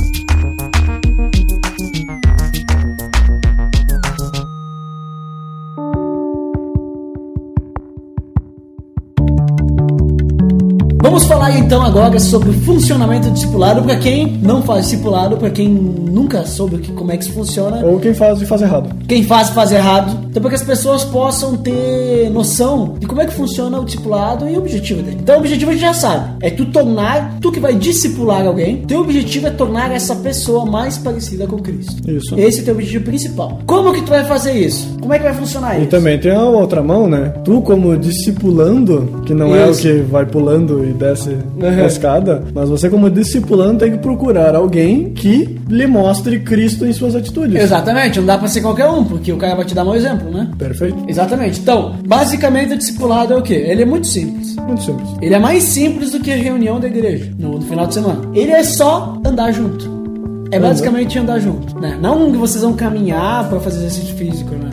[11.13, 15.51] Vamos falar então agora sobre o funcionamento do discipulado para quem não faz discipulado, para
[15.51, 18.63] quem nunca soube o que- como é que isso funciona, Ou quem faz e faz
[18.63, 18.89] errado.
[19.07, 23.27] quem faz faz errado, então para que as pessoas possam ter noção de como é
[23.27, 25.19] que funciona o discipulado e o objetivo dele.
[25.21, 28.79] Então o objetivo a gente já sabe, é tu tornar, tu que vai discipular alguém,
[28.79, 32.11] teu objetivo é tornar essa pessoa mais parecida com Cristo.
[32.11, 32.35] Isso.
[32.41, 33.59] Esse é o teu objetivo principal.
[33.67, 34.89] Como que tu vai fazer isso?
[34.99, 35.91] Como é que vai funcionar E isso?
[35.91, 37.35] também tem a outra mão, né?
[37.45, 39.83] Tu como discipulando, que não é o Isso.
[39.83, 45.11] que vai pulando e desce a escada, mas você como discipulando tem que procurar alguém
[45.11, 47.61] que lhe mostre Cristo em suas atitudes.
[47.61, 50.31] Exatamente, não dá pra ser qualquer um, porque o cara vai te dar mau exemplo,
[50.31, 50.51] né?
[50.59, 51.05] Perfeito.
[51.09, 51.61] Exatamente.
[51.61, 53.55] Então, basicamente o discipulado é o quê?
[53.55, 54.57] Ele é muito simples.
[54.57, 55.09] Muito simples.
[55.21, 58.21] Ele é mais simples do que a reunião da igreja no, no final de semana.
[58.35, 60.02] Ele é só andar junto.
[60.53, 61.99] É basicamente andar junto, né?
[62.01, 64.71] Não que vocês vão caminhar pra fazer exercício físico, né?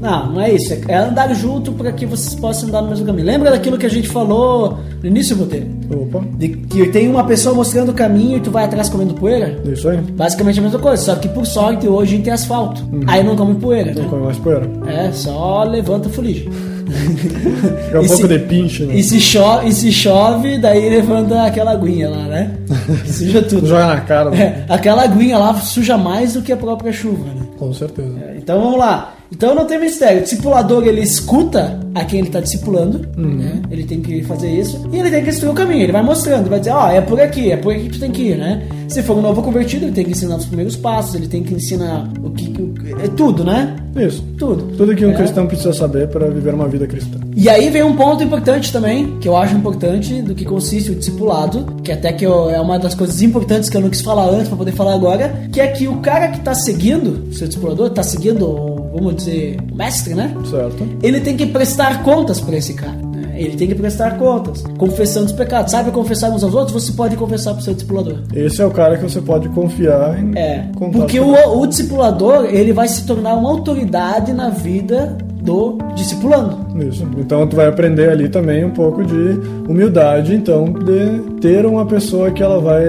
[0.00, 0.72] Não, não é isso.
[0.72, 3.26] É- É andar junto para que vocês possam andar no mesmo caminho.
[3.26, 5.66] Lembra daquilo que a gente falou no início, Boteiro?
[5.90, 9.60] Opa, De que tem uma pessoa mostrando o caminho e tu vai atrás comendo poeira?
[9.66, 9.96] isso aí.
[9.98, 12.82] Basicamente a mesma coisa, só que por sorte hoje a gente tem asfalto.
[13.06, 14.02] Aí não come poeira, né?
[14.02, 14.68] Não come mais poeira.
[14.86, 16.48] É, só levanta fuligem.
[17.92, 18.94] É um E pouco se- de pinche, né?
[18.96, 22.50] E se, chove, e se chove, daí levanta aquela aguinha lá, né?
[23.06, 23.66] Suja tudo.
[23.66, 24.30] Joga na cara.
[24.30, 24.64] né?
[24.68, 27.42] É, aquela aguinha lá suja mais do que a própria chuva, né?
[27.58, 28.14] Com certeza.
[28.36, 29.13] Então vamos lá.
[29.32, 30.20] Então não tem mistério.
[30.20, 33.34] O discipulador ele escuta a quem ele está discipulando, Uhum.
[33.36, 33.62] né?
[33.70, 35.82] Ele tem que fazer isso e ele tem que instruir o caminho.
[35.82, 38.00] Ele vai mostrando, ele vai dizer, ó, é por aqui, é por aqui que tu
[38.00, 38.62] tem que ir, né?
[38.88, 41.54] Se for um novo convertido, ele tem que ensinar os primeiros passos, ele tem que
[41.54, 43.76] ensinar o que, o- é tudo, né?
[43.96, 44.22] Isso.
[44.38, 44.76] Tudo.
[44.76, 45.14] Tudo que um É.
[45.14, 47.18] cristão precisa saber para viver uma vida cristã.
[47.36, 50.94] E aí vem um ponto importante também, que eu acho importante, do que consiste o
[50.96, 54.28] discipulado, que até que eu- é uma das coisas importantes que eu não quis falar
[54.28, 57.46] antes pra poder falar agora, que é que o cara que tá seguindo, o seu
[57.46, 60.34] discipulador, tá seguindo, vamos dizer, o mestre, né?
[60.48, 60.86] Certo?
[61.02, 62.96] Ele tem que prestar contas pra esse cara.
[62.96, 63.34] né?
[63.36, 65.72] Ele tem que prestar contas, confessando os pecados.
[65.72, 66.84] Sabe confessar uns aos outros?
[66.84, 68.18] Você pode confessar pro seu discipulador.
[68.32, 72.72] Esse é o cara que você pode confiar em É, porque o, o discipulador, ele
[72.72, 76.64] vai se tornar uma autoridade na vida do discipulando.
[76.88, 77.06] Isso.
[77.18, 82.30] Então tu vai aprender ali também um pouco de humildade, então, de ter uma pessoa
[82.30, 82.84] que ela vai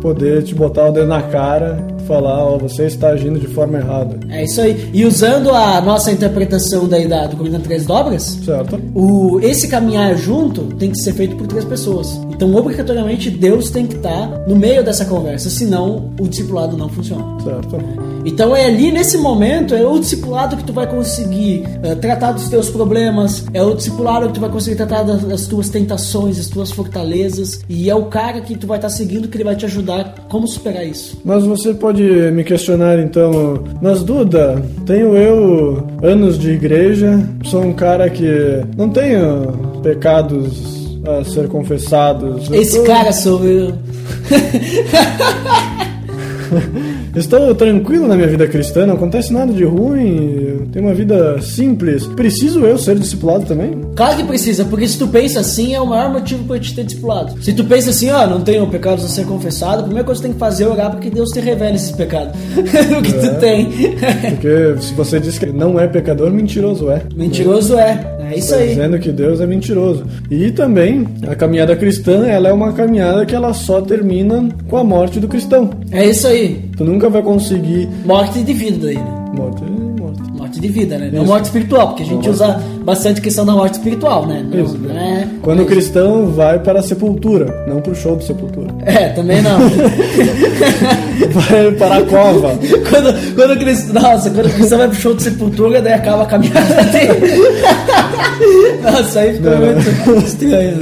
[0.00, 4.18] poder te botar o dedo na cara falar, ó, você está agindo de forma errada.
[4.28, 4.90] É isso aí.
[4.92, 8.80] E usando a nossa interpretação daí da, do Corinthians Três Dobras, Certo?
[8.94, 12.20] o, esse caminhar junto tem que ser feito por três pessoas.
[12.30, 17.24] Então, obrigatoriamente, Deus tem que estar no meio dessa conversa, senão o discipulado não funciona.
[17.44, 17.78] Certo.
[18.24, 22.48] Então é ali nesse momento, é o discipulado que tu vai conseguir eh, tratar dos
[22.48, 26.48] teus problemas, é o discipulado que tu vai conseguir tratar das, das tuas tentações, das
[26.48, 29.64] tuas fortalezas, e é o cara que tu vai estar seguindo que ele vai te
[29.66, 31.18] ajudar como superar isso.
[31.24, 37.72] Mas você pode me questionar então, mas Duda, tenho eu anos de igreja, sou um
[37.72, 38.26] cara que
[38.76, 39.52] não tenho
[39.82, 42.50] pecados a ser confessados.
[42.50, 43.72] Esse tô- cara sou eu.
[47.14, 52.06] Estou tranquilo na minha vida cristã, não acontece nada de ruim, tenho uma vida simples.
[52.06, 53.72] Preciso eu ser discipulado também?
[53.96, 56.84] Claro que precisa, porque se tu pensa assim, é o maior motivo para te ter
[56.84, 57.42] discipulado.
[57.42, 60.22] Se tu pensa assim, ó, não tenho pecados a ser confessado, a primeira coisa que
[60.22, 62.32] tu tem que fazer é orar para que Deus te revele esses pecados.
[62.56, 63.18] o que É.
[63.28, 63.66] tu tem.
[64.30, 67.02] Porque se você diz que não é pecador, mentiroso é.
[67.14, 68.18] Mentiroso é.
[68.32, 68.68] É isso aí.
[68.68, 70.04] dizendo que Deus é mentiroso.
[70.30, 74.84] E também, a caminhada cristã, ela é uma caminhada que ela só termina com a
[74.84, 75.70] morte do cristão.
[75.90, 76.69] É isso aí.
[76.80, 79.04] Tu nunca vai conseguir Morte de vida daí, né?
[79.36, 80.00] morte, morte.
[80.00, 81.10] Morte morte de vida, né?
[81.12, 84.42] Não morte espiritual, porque a gente usa bastante questão da morte espiritual, né?
[84.50, 84.78] Não, Isso.
[84.78, 88.68] não é- Quando o cristão vai para a sepultura, não para o show de sepultura.
[88.86, 89.58] É, também não.
[91.32, 92.58] Vai para a cova.
[92.90, 94.02] quando, quando o cristão.
[94.02, 97.42] Nossa, quando o cristão vai pro show de sepultura, daí acaba a caminhada dele.
[98.82, 99.74] Nossa, aí ficou Não, não.
[100.06, 100.78] muito estranho.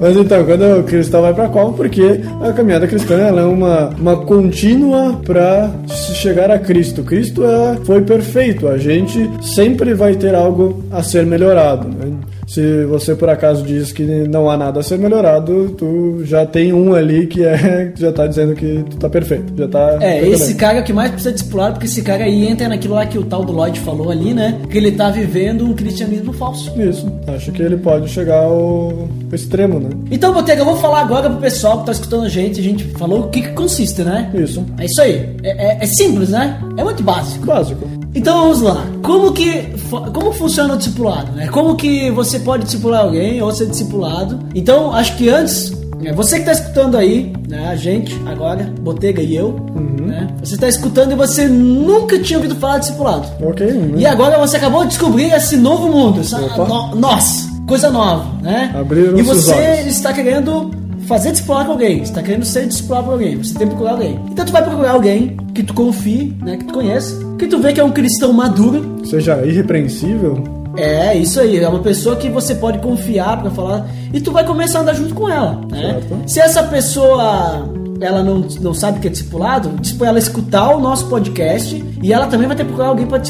[0.00, 3.88] Mas então, quando o cristão vai para cova, porque a caminhada cristã ela é uma,
[3.90, 7.02] uma contínua para chegar a Cristo.
[7.02, 11.86] Cristo é, foi perfeito, a gente sempre vai ter algo a ser melhorado.
[11.86, 12.12] né?
[12.50, 16.72] Se você por acaso diz que não há nada a ser melhorado, tu já tem
[16.72, 19.52] um ali que é já tá dizendo que tu tá perfeito.
[19.56, 19.98] Já tá.
[20.00, 23.16] É, esse cara que mais precisa discipular, porque esse cara aí entra naquilo lá que
[23.16, 24.58] o tal do Lloyd falou ali, né?
[24.68, 26.72] Que ele tá vivendo um cristianismo falso.
[26.80, 27.06] Isso.
[27.28, 29.90] Acho que ele pode chegar ao ao extremo, né?
[30.10, 32.58] Então, Botega, eu vou falar agora pro pessoal que tá escutando a gente.
[32.58, 34.28] A gente falou o que, que consiste, né?
[34.34, 34.64] Isso.
[34.76, 35.28] É isso aí.
[35.44, 36.58] É, é- é simples, né?
[36.76, 37.46] É muito básico.
[37.46, 37.86] Básico.
[38.14, 38.84] Então vamos lá.
[39.02, 39.68] Como que
[40.12, 41.48] como funciona o discipulado, né?
[41.48, 44.38] Como que você pode discipular alguém ou ser discipulado?
[44.54, 49.22] Então, acho que antes, né, você que está escutando aí, né, a gente agora, Botega
[49.22, 49.58] e eu,
[50.00, 50.28] né?
[50.42, 53.26] Você está escutando e você nunca tinha ouvido falar de discipulado.
[53.44, 53.66] Ok.
[53.66, 53.94] né?
[54.00, 58.72] E agora você acabou de descobrir esse novo mundo, essa no- nossa, coisa nova, né?
[58.78, 60.70] Abriram e você está querendo
[61.10, 64.20] fazer discipular com alguém, está querendo ser discipulado por alguém, você tem que procurar alguém.
[64.30, 67.72] Então tu vai procurar alguém que tu confie, né, que tu conheça, que tu vê
[67.72, 69.04] que é um cristão maduro.
[69.04, 70.44] Seja irrepreensível.
[70.76, 74.46] É, isso aí, é uma pessoa que você pode confiar pra falar e tu vai
[74.46, 75.94] começar a andar junto com ela, né?
[75.94, 76.30] Certo.
[76.30, 77.68] Se essa pessoa
[78.00, 82.12] ela não, não sabe o que é discipulado, tipo, ela escutar o nosso podcast e
[82.12, 83.22] ela também vai ter que procurar alguém pra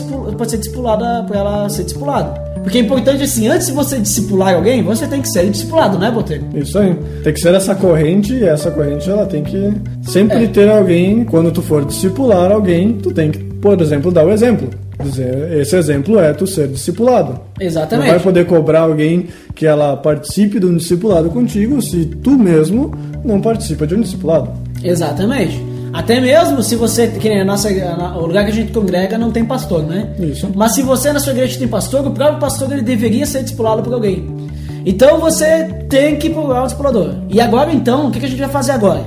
[0.44, 2.49] ser discipulada, pra ela ser discipulada.
[2.62, 6.10] Porque é importante assim, antes de você discipular alguém, você tem que ser discipulado, né,
[6.10, 6.44] Botelho?
[6.54, 6.94] Isso aí.
[7.24, 10.46] Tem que ser essa corrente e essa corrente ela tem que sempre É.
[10.46, 14.68] ter alguém, quando tu for discipular alguém, tu tem que, por exemplo, dar o exemplo.
[15.02, 17.32] Dizer, esse exemplo é tu ser discipulado.
[17.58, 18.10] Não Exatamente.
[18.10, 22.92] vai poder cobrar alguém que ela participe de um discipulado contigo se tu mesmo
[23.24, 24.50] não participa de um discipulado.
[24.84, 25.64] Exatamente.
[25.92, 27.68] Até mesmo se você, que nem a nossa,
[28.16, 30.10] o lugar que a gente congrega não tem pastor, né?
[30.18, 30.48] Isso.
[30.54, 33.82] Mas se você na sua igreja tem pastor, o próprio pastor ele deveria ser discipulado
[33.82, 34.28] por alguém.
[34.86, 37.14] Então você tem que procurar um discipulador.
[37.28, 39.04] E agora então, o que que a gente vai fazer agora?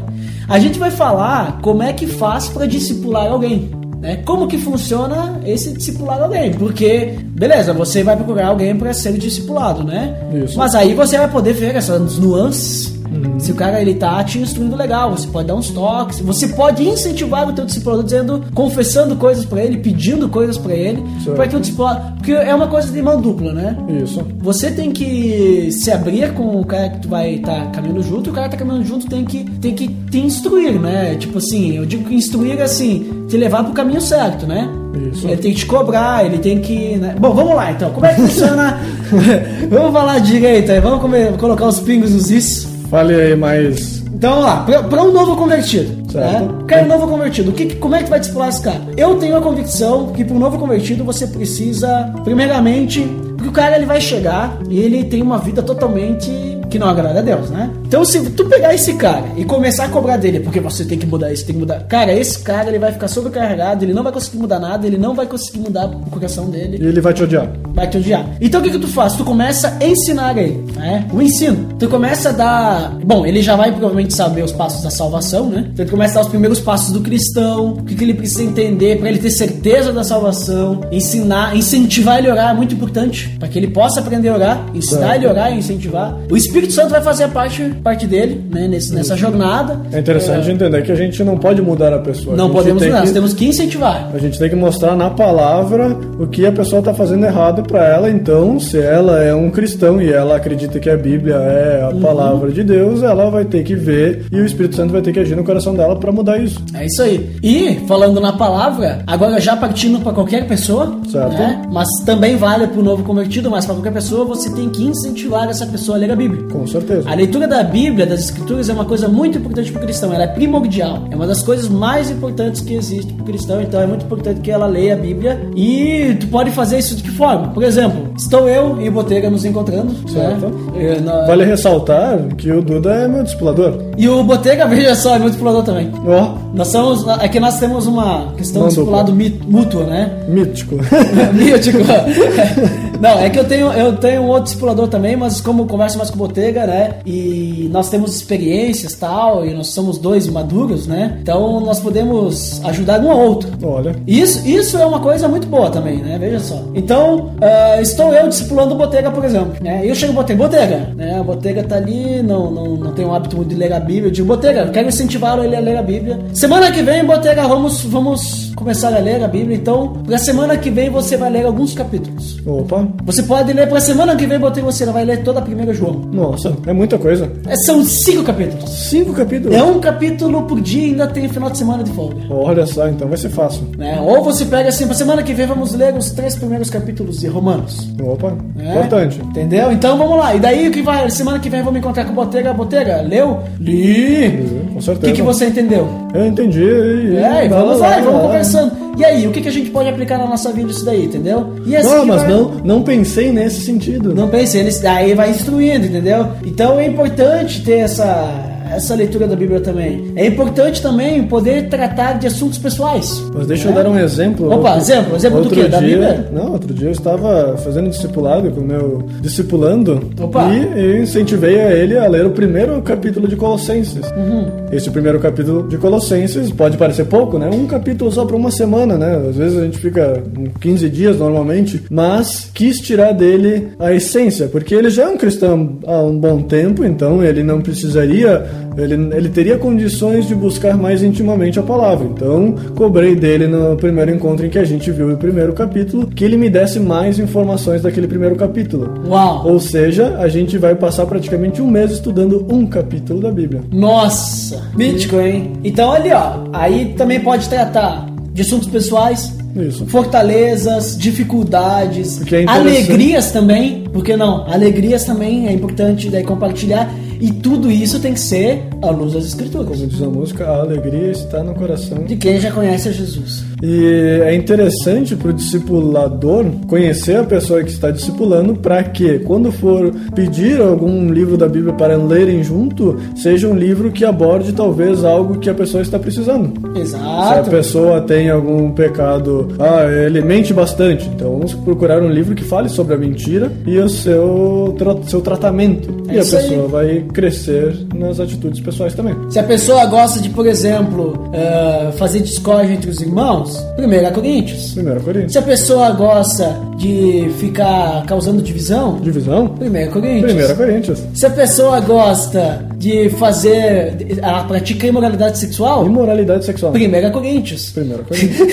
[0.48, 3.72] A gente vai falar como é que faz para discipular alguém.
[4.00, 4.18] Né?
[4.26, 6.52] Como que funciona esse discipular alguém?
[6.52, 10.14] Porque, beleza, você vai procurar alguém para ser discipulado, né?
[10.44, 10.58] Isso.
[10.58, 12.94] Mas aí você vai poder ver essas nuances.
[13.40, 16.88] Se o cara ele tá te instruindo legal, você pode dar uns toques, você pode
[16.88, 21.04] incentivar o teu discipulador dizendo, confessando coisas pra ele, pedindo coisas pra ele,
[21.36, 23.78] para que o discipulador, porque é uma coisa de mão dupla, né?
[24.04, 24.22] Isso.
[24.40, 28.32] Você tem que se abrir com o cara que tu vai estar caminhando junto, e
[28.32, 31.16] o cara que tá caminhando junto tem que, tem que te instruir, né?
[31.16, 34.70] Tipo assim, eu digo que instruir assim, te levar pro caminho certo, né?
[35.12, 35.28] Isso.
[35.28, 36.98] Ele tem que te cobrar, ele tem que.
[36.98, 37.16] né?
[37.20, 37.90] Bom, vamos lá então.
[37.92, 38.80] Como é que funciona?
[39.70, 42.68] vamos falar direito aí, vamos come- colocar os pingos nos is.
[42.90, 44.04] Fale aí mais.
[44.14, 46.12] Então vamos lá, pra, pra um novo convertido.
[46.12, 46.46] Certo.
[46.46, 46.64] Né?
[46.68, 48.82] Cara, um novo convertido, o que, como é que vai discipular esse cara?
[48.96, 53.02] Eu tenho a convicção que para um novo convertido você precisa, primeiramente,
[53.36, 56.30] porque o cara ele vai chegar e ele tem uma vida totalmente
[56.74, 57.70] que não agrada a Deus, né?
[57.86, 61.06] Então se tu pegar esse cara e começar a cobrar dele, porque você tem que
[61.06, 61.82] mudar isso, tem que mudar.
[61.88, 65.14] Cara, esse cara ele vai ficar sobrecarregado, ele não vai conseguir mudar nada, ele não
[65.14, 67.48] vai conseguir mudar o coração dele E ele vai te odiar.
[67.74, 68.26] vai te odiar.
[68.42, 69.14] Então o que, que tu faz?
[69.14, 71.08] Tu começa a ensinar ele, né?
[71.14, 71.70] O ensino.
[71.78, 72.98] Tu começa a dar.
[73.06, 75.70] Bom, ele já vai provavelmente saber os passos da salvação, né?
[75.72, 78.42] Então tu começa a dar os primeiros passos do cristão, o que, que ele precisa
[78.44, 83.30] entender pra ele ter certeza da salvação, ensinar, incentivar ele a orar é muito importante,
[83.38, 85.16] para que ele possa aprender a orar, ensinar Certo.
[85.16, 86.18] ele a orar e incentivar.
[86.32, 88.68] O Espírito Santo vai fazer a parte, parte dele, né?
[88.68, 89.80] Nesse, nessa jornada.
[89.92, 92.34] É interessante entender que a gente não pode mudar a pessoa.
[92.34, 94.10] A Não gente podemos mudar, que- nós temos que incentivar.
[94.14, 97.84] A gente tem que mostrar na palavra o que a pessoa está fazendo errado para
[97.86, 98.10] ela.
[98.10, 101.98] Então, se ela é um cristão e ela acredita que a Bíblia é Uhum.
[101.98, 105.12] a palavra de Deus, ela vai ter que ver e o Espírito Santo vai ter
[105.12, 106.62] que agir no coração dela para mudar isso.
[106.74, 107.30] É isso aí.
[107.42, 111.34] E, falando na palavra, agora já partindo para qualquer pessoa, Certo.
[111.34, 111.62] né?
[111.72, 115.48] mas também vale para o novo convertido, mas para qualquer pessoa, você tem que incentivar
[115.50, 116.44] essa pessoa a ler a Bíblia.
[116.54, 117.10] Com certeza.
[117.10, 120.14] A leitura da Bíblia, das Escrituras, é uma coisa muito importante para o cristão.
[120.14, 121.08] Ela é primordial.
[121.12, 123.62] É uma das coisas mais importantes que existe para o cristão.
[123.62, 125.50] Então é muito importante que ela leia a Bíblia.
[125.56, 127.50] E tu pode fazer isso de que forma?
[127.50, 129.94] Por exemplo, estou eu e o Botega nos encontrando.
[130.10, 130.48] Certo.
[130.74, 131.00] Né?
[131.04, 133.78] Na- Vale ressaltar que o Duda é meu discipulador.
[133.98, 135.92] E o Botega, veja só, é muito explorador também.
[136.06, 137.06] Ó, Nós somos.
[137.20, 139.14] É que nós temos uma questão Mão de discipulado
[139.48, 140.12] mútuo, né?
[140.28, 140.76] mítico.
[141.34, 141.80] Mítico.
[143.04, 146.10] Não, é que eu tenho, eu tenho um outro discipulador também, mas como converso mais
[146.10, 146.96] com o Botega, né?
[147.06, 151.18] E nós temos experiências tal, e nós somos dois maduros, né?
[151.22, 153.50] Então nós podemos ajudar um ao outro.
[153.62, 153.94] Olha.
[154.08, 156.18] Isso, isso é uma coisa muito boa também, né?
[156.18, 156.64] Veja só.
[156.74, 159.62] Então, ah, estou eu discipulando o Botega, por exemplo.
[159.62, 159.86] Né?
[159.86, 161.20] E eu chego Botega, Botega, né?
[161.20, 164.08] O Botega tá ali, não, não, não tem um hábito muito de ler a Bíblia.
[164.08, 166.22] Eu digo, Botega, quero incentivar ele a ler a Bíblia.
[166.32, 169.58] Semana que vem, Botega, vamos, vamos começar a ler a Bíblia.
[169.58, 172.40] Então, pra semana que vem você vai ler alguns capítulos.
[172.46, 172.93] Opa.
[173.06, 176.02] Você pode ler pra semana que vem, Botega, você vai ler toda a primeira João.
[176.12, 177.30] Nossa, é muita coisa.
[177.48, 178.70] É, São cinco capítulos.
[178.70, 179.56] Cinco capítulos.
[179.58, 182.16] É um capítulo por dia e ainda tem final de semana de folga.
[182.30, 183.64] Olha só, então vai ser fácil.
[183.78, 184.00] né?
[184.02, 187.28] Ou você pega assim, pra semana que vem vamos ler os três primeiros capítulos de
[187.28, 187.90] Romanos.
[188.02, 188.70] Opa, É.
[188.72, 189.20] importante.
[189.22, 189.72] Entendeu?
[189.72, 190.34] Então vamos lá.
[190.36, 191.10] E daí o que vai?
[191.10, 192.54] Semana que vem me encontrar com o Botega.
[192.54, 193.40] Botega, leu?
[193.60, 194.48] Li!
[194.72, 195.12] Com O certeza.
[195.12, 195.88] que, que você entendeu?
[196.14, 196.62] Eu entendi.
[196.64, 198.28] e- É, e vamos vai lá, e vamos vai.
[198.28, 198.72] conversando.
[198.96, 201.54] E aí, o que, que a gente pode aplicar na nossa vida isso daí, entendeu?
[201.66, 204.14] E assim Não, mas vai- não, não pensei nesse sentido.
[204.14, 206.28] Não pense, eles aí vai instruindo, entendeu?
[206.46, 210.12] Então é importante ter essa essa leitura da Bíblia também.
[210.16, 213.24] É importante também poder tratar de assuntos pessoais.
[213.34, 214.52] Mas deixa eu dar um exemplo.
[214.52, 215.68] Opa, exemplo, exemplo do outro quê?
[215.68, 216.30] Da dia, Bíblia?
[216.32, 220.50] Não, outro dia eu estava fazendo discipulado com o meu discipulando Opa.
[220.54, 224.06] e eu incentivei a ele a ler o primeiro capítulo de Colossenses.
[224.12, 224.46] Uhum.
[224.72, 227.50] Esse primeiro capítulo de Colossenses pode parecer pouco, né?
[227.52, 229.30] Um capítulo só para uma semana, né?
[229.30, 234.48] Às vezes a gente fica com 15 dias normalmente, mas quis tirar dele a essência,
[234.48, 238.46] porque ele já é um cristão há um bom tempo, então ele não precisaria,
[238.78, 242.06] ele, ele teria condições de buscar mais intimamente a palavra.
[242.06, 246.24] Então, cobrei dele no primeiro encontro em que a gente viu o primeiro capítulo, que
[246.24, 248.90] ele me desse mais informações daquele primeiro capítulo.
[249.08, 249.48] Uau!
[249.48, 253.62] Ou seja, a gente vai passar praticamente um mês estudando um capítulo da Bíblia.
[253.72, 255.54] Nossa, mítico, hein?
[255.64, 259.86] Então ali, ó, aí também pode tratar de assuntos pessoais, Isso.
[259.86, 264.48] fortalezas, dificuldades, é alegrias também, porque não?
[264.48, 266.92] Alegrias também é importante daí compartilhar
[267.24, 269.70] e tudo isso tem que ser à luz das escrituras.
[269.70, 272.04] Como diz a música, a alegria está no coração.
[272.04, 273.53] De quem já conhece a Jesus.
[273.66, 279.54] E é interessante para o discipulador conhecer a pessoa que está discipulando para que, quando
[279.54, 285.06] for pedir algum livro da Bíblia para lerem junto, seja um livro que aborde talvez
[285.06, 286.52] algo que a pessoa está precisando.
[286.74, 287.50] Se a Exato.
[287.50, 292.68] pessoa tem algum pecado, ah, ele mente bastante, então vamos procurar um livro que fale
[292.68, 296.04] sobre a mentira e o seu, tra- seu tratamento.
[296.10, 296.50] É e a isso aí.
[296.50, 299.16] pessoa vai crescer nas atitudes pessoais também.
[299.30, 304.76] Se a pessoa gosta de, por exemplo, eh, fazer discórdia entre os irmãos, 1 Coríntios.
[304.78, 305.32] 1 Coríntios.
[305.32, 309.56] Se a pessoa gosta de ficar causando divisão, Divisão?
[309.60, 310.52] 1 Coríntios.
[310.52, 311.04] 1 Coríntios.
[311.14, 314.18] Se a pessoa gosta de fazer.
[314.22, 316.74] Ela pratica imoralidade sexual, Imoralidade sexual.
[316.74, 317.74] 1 Coríntios.
[317.76, 318.48] 1 Coríntios.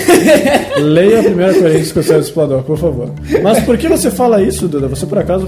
[0.81, 3.09] Leia 1 Coríntios com o seu discipulador, por favor.
[3.43, 4.87] Mas por que você fala isso, Duda?
[4.87, 5.47] Você por acaso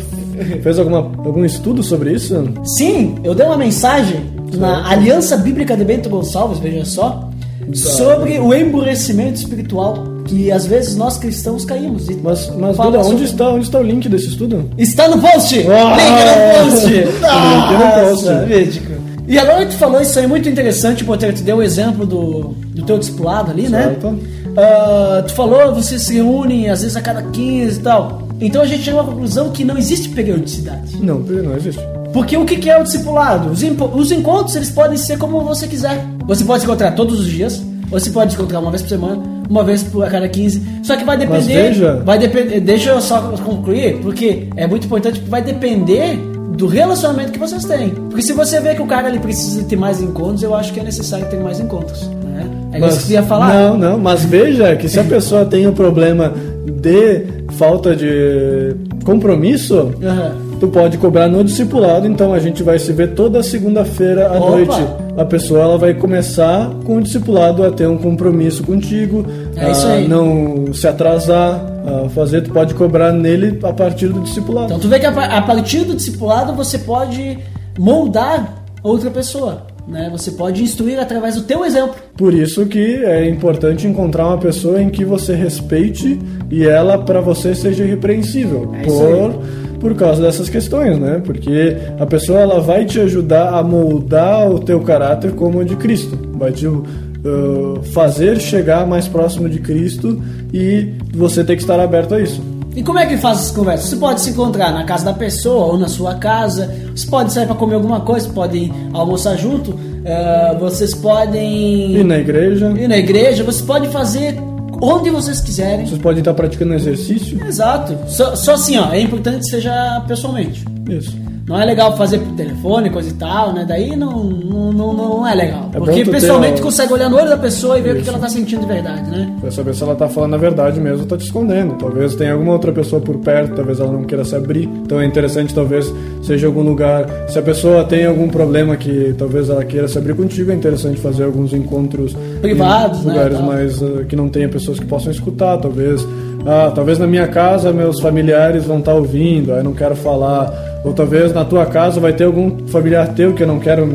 [0.61, 2.43] fez alguma, algum estudo sobre isso?
[2.77, 4.21] Sim, eu dei uma mensagem
[4.57, 7.29] na Aliança Bíblica de Bento Gonçalves, veja só,
[7.73, 12.07] sobre o emburrecimento espiritual que às vezes nós cristãos caímos.
[12.21, 14.69] Mas, mas Duda, onde sobre- está, onde está o link desse estudo?
[14.77, 15.59] Está no post!
[15.59, 15.95] Uau!
[15.95, 18.27] Link no post!
[18.47, 19.03] Link no post.
[19.27, 22.53] E agora que tu falou isso aí, muito interessante, Potter, tu deu o exemplo do,
[22.75, 24.11] do teu discipulado ali, Certo.
[24.11, 24.17] né?
[24.57, 28.21] Ah, tu falou, vocês se reúnem às vezes a cada 15 e tal.
[28.45, 30.97] Então a gente chegou à conclusão que não existe periodicidade.
[31.01, 31.81] Não, não existe.
[32.11, 33.49] Porque o que é o discipulado?
[33.49, 33.61] Os,
[33.95, 36.05] os encontros eles podem ser como você quiser.
[36.27, 39.21] Você pode se encontrar todos os dias, você pode se encontrar uma vez por semana,
[39.49, 40.61] uma vez por a cada 15.
[40.83, 41.69] Só que vai depender.
[41.69, 42.59] veja- Vai depender.
[42.59, 46.17] Deixa eu só concluir, porque é muito importante, vai depender
[46.55, 47.89] do relacionamento que vocês têm.
[47.89, 50.79] Porque se você vê que o cara ele precisa ter mais encontros, eu acho que
[50.79, 52.07] é necessário ter mais encontros.
[52.23, 52.47] Né?
[52.73, 53.53] É isso que você ia falar.
[53.53, 56.31] Não, não, mas veja que se a pessoa tem o problema
[56.79, 57.23] de
[57.57, 60.35] falta de compromisso, Aham.
[60.59, 64.49] tu pode cobrar no discipulado, então a gente vai se ver toda segunda-feira à Opa!
[64.51, 64.87] noite.
[65.17, 69.25] A pessoa ela vai começar com o discipulado a ter um compromisso contigo,
[69.55, 70.07] É isso a aí.
[70.07, 71.61] não se atrasar,
[72.05, 74.67] a fazer, tu pode cobrar nele a partir do discipulado.
[74.67, 77.37] Então tu vê que a partir do discipulado você pode
[77.77, 79.63] moldar outra pessoa.
[79.87, 80.09] Né?
[80.11, 81.95] Você pode instruir através do teu exemplo.
[82.17, 86.17] Por isso que é importante encontrar uma pessoa em que você respeite
[86.49, 88.71] e ela para você seja irrepreensível.
[88.73, 89.41] É por,
[89.79, 91.21] por causa dessas questões, né?
[91.23, 95.75] Porque a pessoa ela vai te ajudar a moldar o teu caráter como o de
[95.75, 96.17] Cristo.
[96.33, 100.21] Vai te uh, fazer chegar mais próximo de Cristo
[100.53, 102.41] e você tem que estar aberto a isso.
[102.75, 103.89] E como é que faz essas conversas?
[103.89, 106.73] Você pode se encontrar na casa da pessoa ou na sua casa.
[106.95, 109.77] Você pode sair para comer alguma coisa, podem almoçar junto.
[110.05, 113.43] eh, vocês podem E na igreja, ir na igreja.
[113.43, 114.37] Você pode fazer
[114.81, 115.85] onde vocês quiserem.
[115.85, 117.39] Vocês podem estar praticando exercício.
[117.45, 117.95] Exato.
[118.07, 120.65] Só, só assim, ó, é importante que seja pessoalmente.
[120.89, 121.22] Isso.
[121.45, 123.65] Não é legal fazer por telefone, coisa e tal, né?
[123.67, 125.69] Daí não, não, não, não é legal.
[125.73, 128.01] É Porque ter pessoalmente tu consegue olhar no olho da pessoa e ver o que
[128.01, 128.09] Isso.
[128.11, 129.35] ela tá sentindo de verdade, né?
[129.41, 131.73] Pra saber se ela tá falando a verdade mesmo ou tá te escondendo.
[131.73, 134.69] Talvez tenha alguma outra pessoa por perto, talvez ela não queira se abrir.
[134.83, 137.05] Então é interessante, talvez seja algum lugar.
[137.27, 141.01] Se a pessoa tem algum problema que talvez ela queira se abrir contigo, é interessante
[141.01, 143.45] fazer alguns encontros Privados, em né, lugares tal.
[143.45, 145.57] mais ah, que não tenha pessoas que possam escutar.
[145.57, 146.07] Talvez,
[146.45, 150.72] ah, talvez na minha casa meus familiares vão estar ouvindo, aí não quero falar.
[150.83, 153.87] Ou talvez na tua casa vai ter algum familiar teu que eu não quero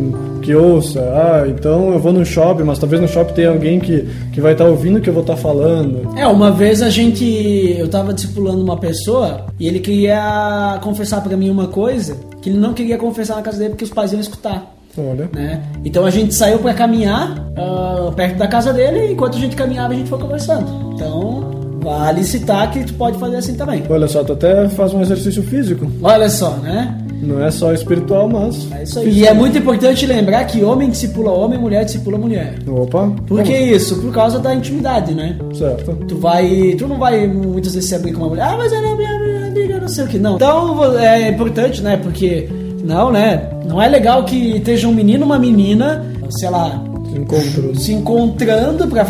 [0.42, 1.00] que ouça.
[1.00, 4.52] Ah, então eu vou no shopping, mas talvez no shopping tenha alguém que, que vai
[4.52, 6.16] estar ouvindo o que eu vou estar falando.
[6.16, 7.76] É, uma vez a gente.
[7.78, 12.58] Eu tava discipulando uma pessoa e ele queria confessar pra mim uma coisa que ele
[12.58, 14.74] não queria confessar na casa dele porque os pais iam escutar.
[14.96, 15.28] Olha.
[15.32, 15.62] Né?
[15.84, 19.54] Então a gente saiu pra caminhar ah, perto da casa dele e enquanto a gente
[19.54, 20.94] caminhava a gente foi conversando.
[20.94, 23.82] Então, vale citar que tu pode fazer assim também.
[23.88, 25.90] Olha só, tu até faz um exercício físico.
[26.02, 26.96] Olha só, né?
[27.20, 28.70] Não é só espiritual, mas.
[28.72, 29.10] É isso aí.
[29.10, 32.54] E é muito importante lembrar que homem discipula homem, mulher discipula mulher.
[32.66, 33.12] Opa.
[33.26, 34.00] Por que isso?
[34.00, 35.36] Por causa da intimidade, né?
[35.52, 35.96] Certo.
[36.06, 36.76] Tu vai.
[36.78, 38.44] Tu não vai muitas vezes se abrir com uma mulher.
[38.44, 40.18] Ah, mas ela é minha amiga, não sei o que.
[40.18, 40.36] Não.
[40.36, 41.96] Então é importante, né?
[41.96, 42.48] Porque.
[42.84, 43.50] Não, né?
[43.66, 46.82] Não é legal que esteja um menino uma menina, sei lá,
[47.22, 47.82] Encontros.
[47.82, 49.06] se encontrando para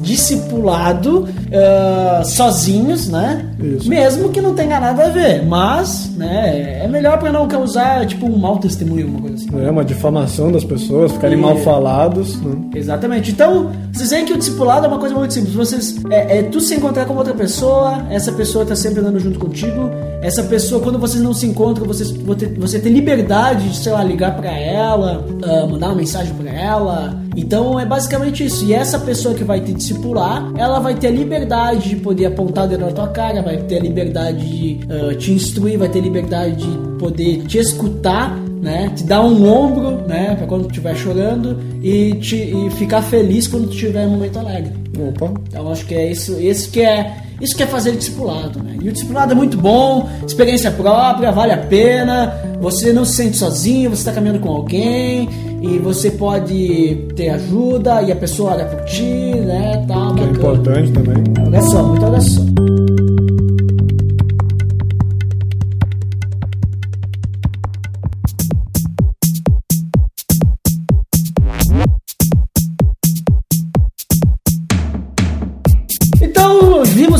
[0.00, 3.46] discipulado ah, sozinhos, né?
[3.60, 3.88] Isso.
[3.88, 6.80] Mesmo que não tenha nada a ver, mas, né?
[6.84, 9.64] É melhor para não causar tipo um mau testemunho, uma coisa assim.
[9.64, 12.40] É uma difamação das pessoas, ficarem E- mal falados.
[12.40, 12.56] Né?
[12.74, 13.30] Exatamente.
[13.30, 15.54] Então, vocês veem que o discipulado é uma coisa muito simples.
[15.54, 19.38] Vocês, é, é tu se encontrar com outra pessoa, essa pessoa tá sempre andando junto
[19.38, 19.90] contigo.
[20.24, 24.02] Essa pessoa, quando vocês não se encontram, vocês, você, você tem liberdade de, sei lá,
[24.02, 27.22] ligar pra ela, ah, mandar uma mensagem pra ela.
[27.36, 28.64] Então, é basicamente isso.
[28.64, 32.64] E essa pessoa que vai te discipular, ela vai ter a liberdade de poder apontar
[32.64, 36.00] o dedo na tua cara, vai ter a liberdade de ah, te instruir, vai ter
[36.00, 38.90] liberdade de poder te escutar né?
[38.96, 40.34] Te dar um ombro, né?
[40.36, 44.38] Pra quando tu estiver chorando e, te, e ficar feliz quando tu tiver um momento
[44.38, 44.72] alegre.
[44.98, 45.34] Opa.
[45.48, 48.73] Então acho que é isso, isso que é isso que é fazer discipulado, né?
[48.84, 52.34] E o discipulado é muito bom, experiência própria, vale a pena.
[52.60, 55.26] Você não se sente sozinho, você está caminhando com alguém
[55.62, 59.82] e você pode ter ajuda e a pessoa olha por ti, né?
[59.88, 61.46] Tá Que é importante também.
[61.46, 62.46] Oração, muita oração.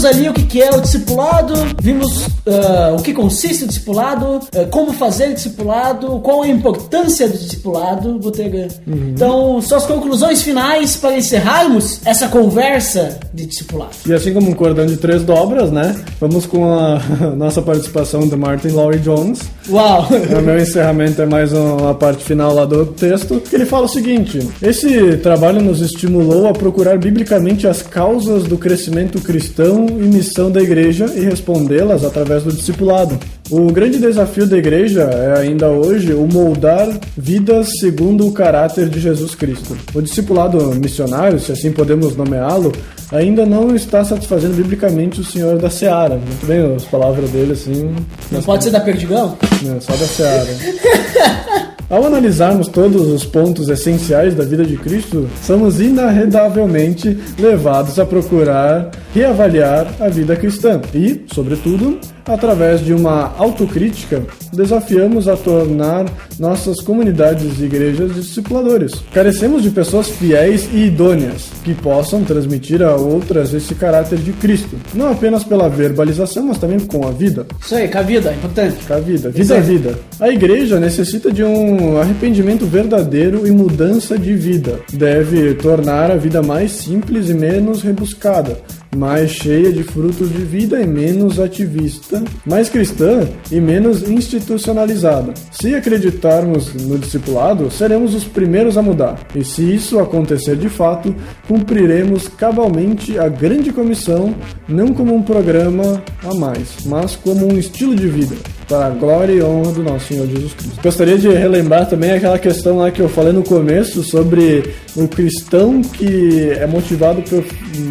[0.05, 4.41] Vimos ali o que que é o discipulado, vimos ah, o que consiste o discipulado,
[4.55, 8.69] ah, como fazer o discipulado, qual a importância do discipulado, Botega.
[8.87, 13.93] Então, suas conclusões finais para encerrarmos essa conversa de discipulado.
[14.07, 15.95] E assim como um cordão de três dobras, né?
[16.21, 17.01] Vamos com a
[17.37, 19.41] nossa participação do Martin Lowry Jones.
[19.69, 20.07] Uau!
[20.39, 24.47] O meu encerramento é mais uma parte final lá do texto, ele fala o seguinte:
[24.63, 30.61] esse trabalho nos estimulou a procurar biblicamente as causas do crescimento cristão e missão da
[30.61, 33.19] igreja e respondê-las através do discipulado.
[33.51, 38.99] O grande desafio da igreja é ainda hoje o moldar vidas segundo o caráter de
[38.99, 39.77] Jesus Cristo.
[39.95, 42.73] O discipulado missionário, se assim podemos nomeá-lo,
[43.13, 46.17] ainda não está satisfazendo biblicamente o Senhor da Seara.
[46.17, 47.95] Muito bem as palavras dele assim.
[48.33, 49.37] Não pode ser da Perdigão?
[49.63, 50.51] Não, só da Seara.
[51.91, 58.91] Ao analisarmos todos os pontos essenciais da vida de Cristo, somos inarredavelmente levados a procurar
[59.15, 66.07] reavaliar a vida cristã e, sobretudo, através de uma autocrítica, desafiamos a tornar
[66.39, 68.93] nossas comunidades e igrejas discipuladores.
[69.13, 74.77] Carecemos de pessoas fiéis e idôneas que possam transmitir a outras esse caráter de Cristo,
[74.93, 77.47] não apenas pela verbalização, mas também com a vida.
[77.61, 78.77] Isso aí, com a vida, é importante.
[78.85, 79.99] Com a vida, vida é vida.
[80.19, 84.81] A igreja necessita de um arrependimento verdadeiro e mudança de vida.
[84.93, 88.59] Deve tornar a vida mais simples e menos rebuscada,
[88.97, 95.35] mais cheia de frutos de vida e menos ativista, mais cristã e menos institucionalizada.
[95.51, 99.27] Se acreditarmos no discipulado, seremos os primeiros a mudar.
[99.35, 101.15] E se isso acontecer de fato,
[101.47, 104.35] cumpriremos cabalmente a grande comissão,
[104.69, 108.37] não como um programa a mais, mas como um estilo de vida
[108.69, 110.81] para a glória e honra do nosso Senhor Jesus Cristo.
[110.83, 115.83] Gostaria de relembrar também aquela questão lá que eu falei no começo sobre o cristão
[115.83, 117.45] que é motivado por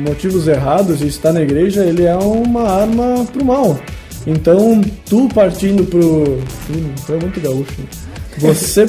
[0.07, 3.79] motivos errados e está na igreja, ele é uma arma pro mal.
[4.25, 6.39] Então, tu partindo pro.
[7.05, 7.73] Tu é muito gaúcho.
[8.37, 8.85] Você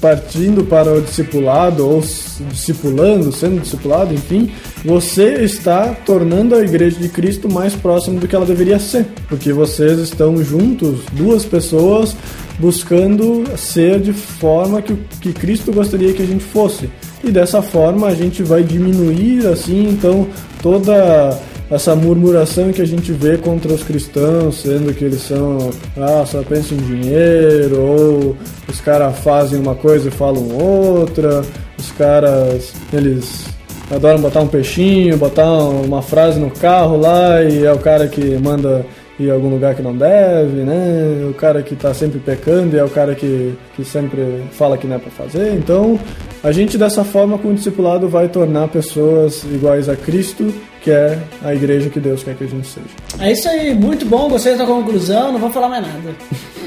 [0.00, 2.02] partindo para o discipulado ou
[2.50, 4.52] discipulando, sendo discipulado, enfim,
[4.84, 9.52] você está tornando a igreja de Cristo mais próxima do que ela deveria ser, porque
[9.52, 12.16] vocês estão juntos, duas pessoas
[12.58, 16.88] buscando ser de forma que, que Cristo gostaria que a gente fosse.
[17.22, 20.26] E dessa forma a gente vai diminuir assim, então
[20.62, 21.38] toda
[21.70, 26.42] essa murmuração que a gente vê contra os cristãos, sendo que eles são, ah, só
[26.42, 28.36] pensam em dinheiro, ou
[28.68, 31.42] os caras fazem uma coisa e falam outra,
[31.78, 33.46] os caras, eles
[33.90, 38.36] adoram botar um peixinho, botar uma frase no carro lá e é o cara que
[38.38, 38.84] manda
[39.18, 41.26] ir a algum lugar que não deve, né?
[41.28, 44.86] O cara que tá sempre pecando e é o cara que, que sempre fala que
[44.86, 45.54] não é pra fazer.
[45.54, 45.98] Então,
[46.42, 50.52] a gente dessa forma com o discipulado vai tornar pessoas iguais a Cristo,
[50.82, 52.86] que é a igreja que Deus quer que a gente seja.
[53.18, 56.14] É isso aí, muito bom, gostei da conclusão, não vou falar mais nada.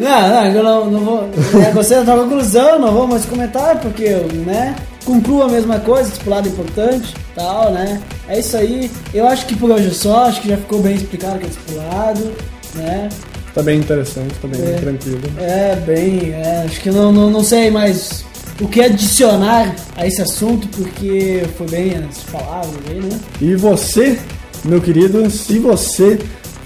[0.00, 1.28] Não, não, eu não, não vou.
[1.64, 4.08] é, gostei da conclusão, não vou mais comentar, porque
[4.46, 4.74] né?
[5.08, 7.98] Concluo a mesma coisa, discipulado importante tal, né?
[8.28, 8.90] É isso aí.
[9.14, 11.46] Eu acho que por hoje é só, acho que já ficou bem explicado o que
[11.46, 12.32] é discipulado,
[12.74, 13.08] né?
[13.54, 14.72] Tá bem interessante, tá bem É.
[14.74, 15.22] tranquilo.
[15.38, 18.22] É, bem, é, acho que não, não, não sei mais
[18.60, 23.18] o que adicionar a esse assunto, porque foi bem as palavras aí, né?
[23.40, 24.18] E você,
[24.62, 26.18] meu querido, se você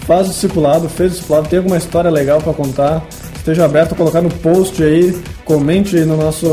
[0.04, 3.06] faz o discipulado, fez o discipulado, tem alguma história legal pra contar,
[3.42, 5.12] esteja aberto a colocar no post aí,
[5.44, 6.46] comente aí no nosso,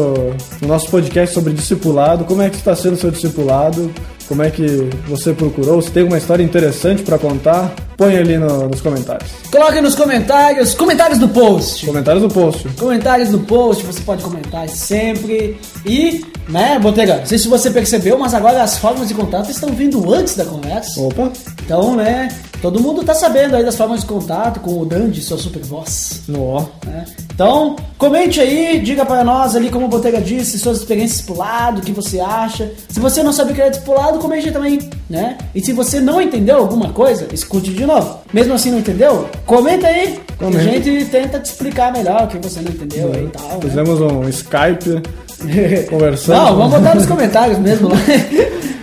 [0.59, 3.91] no nosso podcast sobre discipulado, como é que está sendo seu discipulado,
[4.27, 8.67] como é que você procurou, se tem alguma história interessante pra contar, põe ali no-
[8.67, 9.29] nos comentários.
[9.51, 11.85] Coloque nos comentários, comentários do post.
[11.85, 12.67] Comentários do post.
[12.79, 15.59] Comentários no post, você pode comentar sempre.
[15.85, 19.69] E, né, Botega, não sei se você percebeu, mas agora as formas de contato estão
[19.69, 20.99] vindo antes da conversa.
[21.01, 21.31] Opa,
[21.65, 22.29] Então, né,
[22.61, 26.21] todo mundo tá sabendo aí das formas de contato com o Dandy, sua super voz.
[26.27, 27.05] no né?
[27.33, 31.81] Então, comente aí, diga para nós ali, como o Botega disse, suas experiências discipulado, o
[31.81, 32.71] que você acha.
[32.89, 35.37] Se você não sabe o que é discipulado, comente aí também, né?
[35.55, 38.19] E se você não entendeu alguma coisa, escute de novo.
[38.33, 40.19] Mesmo assim não entendeu, comenta aí.
[40.27, 40.59] que Comenta.
[40.59, 43.47] A gente tenta te explicar melhor o que você não entendeu aí e tal.
[43.47, 43.57] né?
[43.61, 45.01] Fizemos um Skype
[45.89, 46.37] conversando.
[46.37, 47.95] Não, vamos botar nos comentários mesmo lá.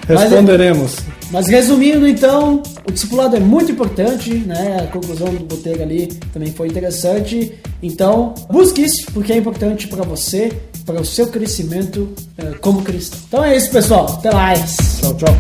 [0.09, 0.97] Mas, Responderemos.
[1.31, 4.78] mas resumindo, então, o discipulado é muito importante, né?
[4.82, 7.53] A conclusão do Botega ali também foi interessante.
[7.82, 10.53] Então, busque isso, porque é importante para você,
[10.84, 12.09] para o seu crescimento
[12.39, 13.18] eh, como cristão.
[13.26, 14.07] Então é isso, pessoal.
[14.07, 14.76] Até mais.
[15.01, 15.37] Tchau, tchau.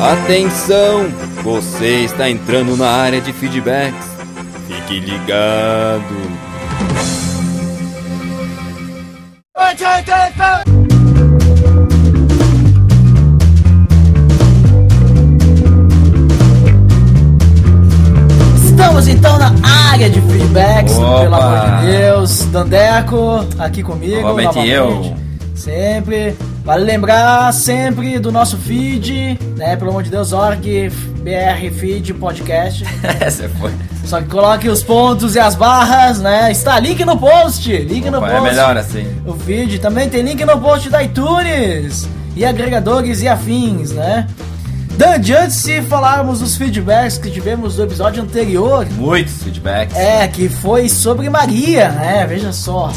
[0.00, 1.08] Atenção!
[1.44, 4.08] Você está entrando na área de feedbacks.
[4.66, 6.29] Fique ligado.
[18.64, 19.52] Estamos então na
[19.90, 21.20] área de feedbacks, Opa!
[21.20, 22.40] pelo amor de Deus.
[22.46, 24.22] Dandeco, aqui comigo.
[24.22, 25.14] Novamente eu.
[25.54, 26.34] Sempre.
[26.64, 29.76] Vale lembrar sempre do nosso feed, né?
[29.76, 30.90] Pelo amor de Deus, org,
[31.22, 32.84] BR Feed Podcast.
[33.20, 33.72] Essa foi.
[34.04, 36.50] Só que coloque os pontos e as barras, né?
[36.50, 37.70] Está link no post.
[37.70, 38.38] Link no Opa, post.
[38.46, 39.06] é melhor assim.
[39.24, 44.26] O feed também tem link no post da iTunes e agregadores e afins, né?
[44.96, 49.96] Dandy, antes de falarmos dos feedbacks que tivemos do episódio anterior, Muitos feedbacks.
[49.96, 52.26] é, que foi sobre Maria, né?
[52.28, 52.92] Veja só.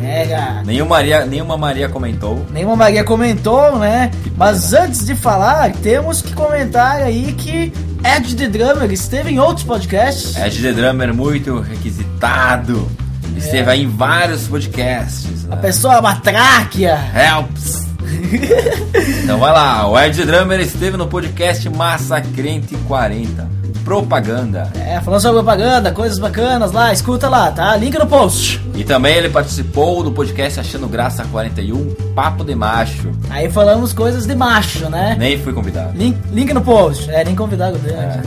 [0.00, 0.62] Mega.
[0.66, 2.44] Nenhuma Maria, nenhuma Maria comentou.
[2.52, 4.10] Nenhuma Maria comentou, né?
[4.36, 7.72] Mas antes de falar, temos que comentar aí que
[8.04, 10.36] Ed The Drummer esteve em outros podcasts.
[10.36, 12.88] Ed The Drummer muito requisitado.
[13.36, 15.44] Esteve aí em vários podcasts.
[15.50, 15.62] A Né?
[15.62, 16.98] pessoa é uma tráquea.
[17.14, 17.84] Helps!
[19.24, 23.48] então vai lá, o Ed The Drummer esteve no podcast Massacrente 40.
[23.84, 24.72] Propaganda.
[24.74, 27.76] É, falando sobre propaganda, coisas bacanas lá, escuta lá, tá?
[27.76, 28.60] Link no post.
[28.74, 33.12] E também ele participou do podcast Achando Graça 41, Papo de Macho.
[33.28, 35.16] Aí falamos coisas de macho, né?
[35.18, 35.96] Nem fui convidado.
[35.96, 37.10] Link, link no post.
[37.10, 37.96] É, nem convidado dele.
[37.96, 38.22] É.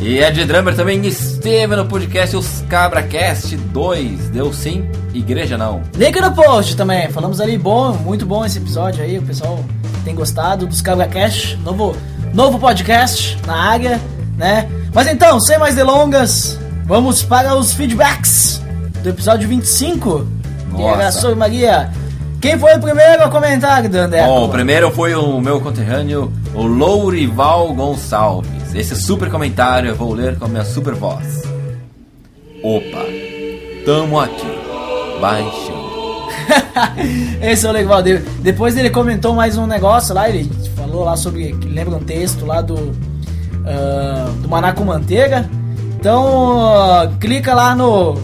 [0.00, 4.30] E Ed Drummer também esteve no podcast Os CabraCast 2.
[4.30, 5.82] Deu sim, igreja não.
[5.96, 7.08] Link no post também.
[7.10, 9.18] Falamos ali bom, muito bom esse episódio aí.
[9.18, 9.64] O pessoal
[10.04, 11.96] tem gostado dos Cabra Cash, novo,
[12.34, 14.00] novo podcast na área,
[14.36, 14.68] né?
[14.92, 18.60] Mas então, sem mais delongas, vamos para os feedbacks
[19.02, 20.26] do episódio 25
[20.74, 20.96] de Nossa.
[20.96, 21.90] Regaçou Maria.
[22.40, 24.26] Quem foi o primeiro a comentar, Dandeco?
[24.26, 28.74] Bom, o primeiro foi o meu conterrâneo, o Lourival Gonçalves.
[28.74, 31.42] Esse super comentário eu vou ler com a minha super voz.
[32.62, 33.04] Opa,
[33.86, 34.46] tamo aqui,
[35.20, 35.84] baixando.
[37.40, 38.24] Esse é o legal dele.
[38.40, 41.52] Depois ele comentou mais um negócio lá, ele falou lá sobre.
[41.64, 42.92] lembra um texto lá do.
[43.66, 45.48] Ah, do Maná com Manteiga.
[45.98, 48.18] Então, ah, clica lá no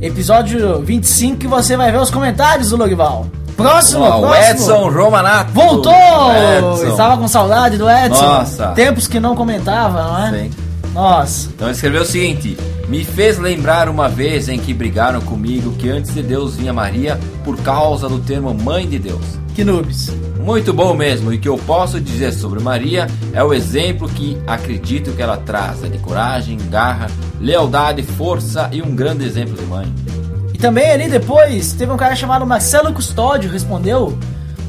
[0.00, 3.26] episódio 25 que você vai ver os comentários do Logival.
[3.56, 4.50] Próximo, Ó, o próximo.
[4.50, 5.52] Edson Romanato.
[5.52, 5.92] Voltou!
[5.92, 6.88] Edson.
[6.90, 8.22] Estava com saudade do Edson.
[8.22, 8.66] Nossa.
[8.68, 10.30] Tempos que não comentava, não é?
[10.30, 10.50] Sim.
[10.96, 11.50] Nossa.
[11.54, 12.56] Então escreveu o seguinte:
[12.88, 17.20] Me fez lembrar uma vez em que brigaram comigo que antes de Deus vinha Maria
[17.44, 19.38] por causa do termo Mãe de Deus.
[19.54, 20.10] Que noobs.
[20.40, 24.38] Muito bom mesmo, e o que eu posso dizer sobre Maria é o exemplo que
[24.46, 27.08] acredito que ela traz, é de coragem, garra,
[27.40, 29.92] lealdade, força e um grande exemplo de mãe.
[30.54, 34.16] E também ali depois teve um cara chamado Marcelo Custódio respondeu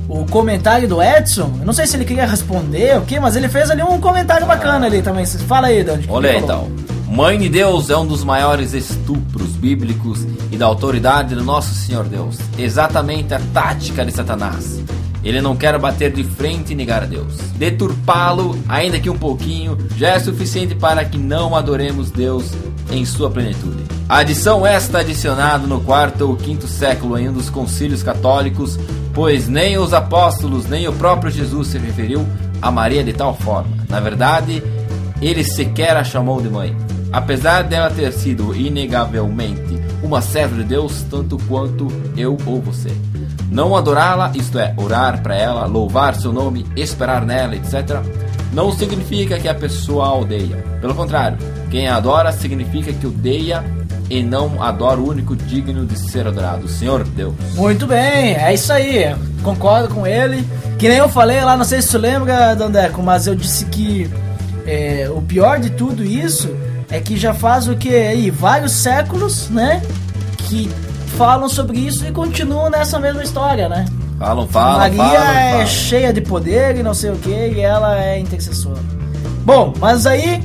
[0.07, 1.51] o comentário do Edson.
[1.59, 4.45] Eu não sei se ele queria responder o que, mas ele fez ali um comentário
[4.45, 5.25] bacana ali também.
[5.25, 6.07] Fala aí, Dante.
[6.09, 6.69] Olha aí, então.
[7.07, 12.05] Mãe de Deus é um dos maiores estupros bíblicos e da autoridade do nosso Senhor
[12.05, 12.37] Deus.
[12.57, 14.81] Exatamente a tática de Satanás.
[15.23, 17.37] Ele não quer bater de frente e negar a Deus.
[17.55, 22.51] Deturpá-lo, ainda que um pouquinho, já é suficiente para que não adoremos Deus
[22.91, 23.83] em sua plenitude.
[24.07, 28.79] A adição esta adicionada no quarto ou quinto século em um dos concílios católicos,
[29.13, 32.25] pois nem os apóstolos nem o próprio Jesus se referiu
[32.61, 33.75] a Maria de tal forma.
[33.89, 34.63] Na verdade,
[35.21, 36.75] ele sequer a chamou de mãe.
[37.11, 42.91] Apesar dela ter sido inegavelmente uma serva de Deus, tanto quanto eu ou você.
[43.49, 48.01] Não adorá-la, isto é, orar para ela, louvar seu nome, esperar nela, etc.,
[48.53, 50.55] não significa que a pessoa odeia.
[50.81, 51.37] Pelo contrário,
[51.69, 53.63] quem adora significa que odeia
[54.09, 57.35] e não adora o único digno de ser adorado, o Senhor Deus.
[57.55, 59.15] Muito bem, é isso aí.
[59.43, 60.47] Concordo com ele.
[60.79, 64.09] Que nem eu falei lá, não sei se tu lembra, Dandeco, mas eu disse que
[64.65, 66.55] é, o pior de tudo isso
[66.89, 68.29] é que já faz o que aí?
[68.29, 69.81] Vários séculos, né?
[70.37, 70.69] Que
[71.17, 73.85] falam sobre isso e continuam nessa mesma história, né?
[74.17, 75.67] Falam, falam, Maria falam, é falam.
[75.67, 78.79] cheia de poder e não sei o que, e ela é intercessora.
[79.45, 80.41] Bom, mas aí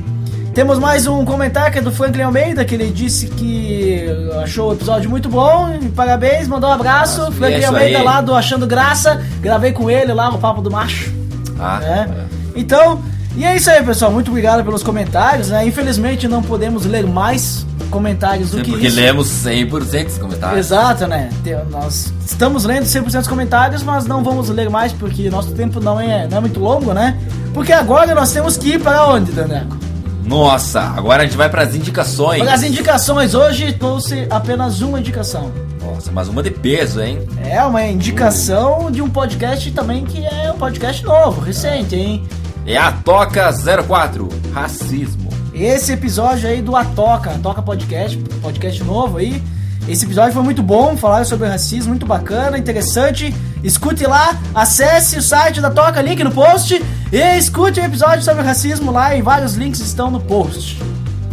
[0.53, 4.05] temos mais um comentário que é do Franklin Almeida, que ele disse que
[4.43, 5.79] achou o episódio muito bom.
[5.95, 7.21] Parabéns, mandou um abraço.
[7.21, 8.03] Nossa, é Franklin isso Almeida aí.
[8.03, 9.25] lá do Achando Graça.
[9.41, 11.11] Gravei com ele lá no Papo do Macho.
[11.59, 12.27] Ah, né?
[12.55, 13.01] Então,
[13.35, 14.11] e é isso aí, pessoal.
[14.11, 15.49] Muito obrigado pelos comentários.
[15.49, 15.65] Né?
[15.65, 18.95] Infelizmente não podemos ler mais comentários do Sim, que porque isso.
[18.95, 20.59] lemos 100% dos comentários.
[20.65, 21.29] Exato, né?
[21.69, 26.01] Nós estamos lendo 100% dos comentários, mas não vamos ler mais porque nosso tempo não
[26.01, 27.15] é, não é muito longo, né?
[27.53, 29.77] Porque agora nós temos que ir para onde, Daneco?
[30.25, 32.41] Nossa, agora a gente vai para as indicações.
[32.41, 35.51] Para as indicações, hoje trouxe apenas uma indicação.
[35.79, 37.19] Nossa, mas uma de peso, hein?
[37.45, 42.23] É uma indicação de um podcast também que é um podcast novo, recente, hein?
[42.65, 43.51] É a Toca
[43.85, 45.22] 04, Racismo.
[45.63, 49.41] Esse episódio aí do Atoca, Atoca Podcast, podcast novo aí.
[49.87, 53.33] Esse episódio foi muito bom, falaram sobre racismo, muito bacana, interessante.
[53.63, 56.83] Escute lá, acesse o site da Toca, link no post.
[57.13, 60.81] E escute o episódio sobre racismo lá e vários links estão no post.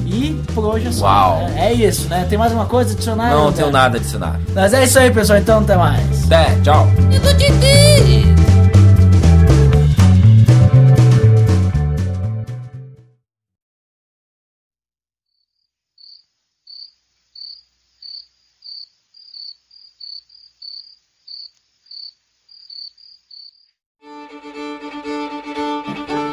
[0.06, 1.06] E por hoje é só.
[1.06, 1.48] Uau.
[1.48, 1.66] né?
[1.66, 2.24] É isso, né?
[2.28, 3.30] Tem mais uma coisa a adicionar?
[3.30, 3.56] Não André?
[3.56, 4.40] tenho nada a adicionar.
[4.54, 5.40] Mas é isso aí, pessoal.
[5.40, 6.24] Então até mais.
[6.26, 6.86] Até, tchau.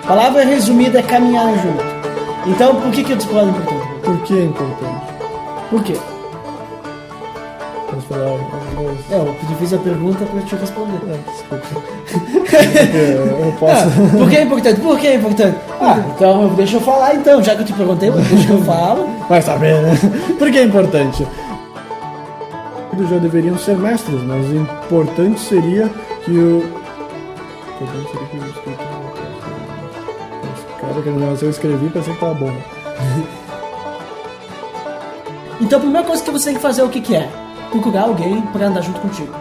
[0.08, 1.84] Palavra resumida é caminhar junto.
[2.48, 3.88] Então por que, que eu discordo importante?
[4.04, 5.02] Por que é importante?
[5.70, 5.98] Por quê?
[7.90, 11.00] Vamos falar algumas- É, eu fiz a pergunta pra te responder.
[11.10, 11.82] Ah, desculpa.
[12.48, 13.90] Porque eu posso.
[14.18, 14.80] Por que é importante?
[14.82, 15.58] Por que é importante?
[15.82, 19.10] Ah, então deixa eu falar então, já que eu te perguntei, deixa eu falo.
[19.28, 19.98] Vai saber, né?
[20.40, 21.28] Por que é importante?
[23.10, 25.90] Já deveriam ser mestres, mas o importante seria
[26.24, 26.64] que o.
[27.80, 28.87] O importante seria que o
[30.88, 32.52] Cara, que negócio eu escrevi pensei que tava bom.
[35.60, 37.28] Então a primeira coisa que você tem que fazer é o que, que é?
[37.72, 39.34] Procurar alguém pra andar junto contigo.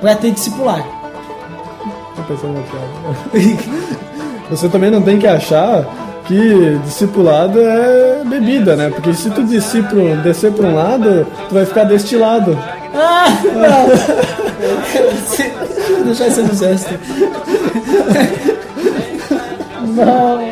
[0.00, 0.82] Pra ter discipular.
[2.16, 4.00] Tô pensando na piada.
[4.48, 5.84] Você também não tem que achar
[6.24, 8.88] que discipulado é bebida, né?
[8.88, 12.58] Porque se tu discípulo descer pra um lado, tu vai ficar destilado.
[12.94, 13.86] Ah, não!
[15.36, 15.42] Deixa
[15.90, 16.94] eu deixar isso no gesto.
[19.94, 20.49] Não.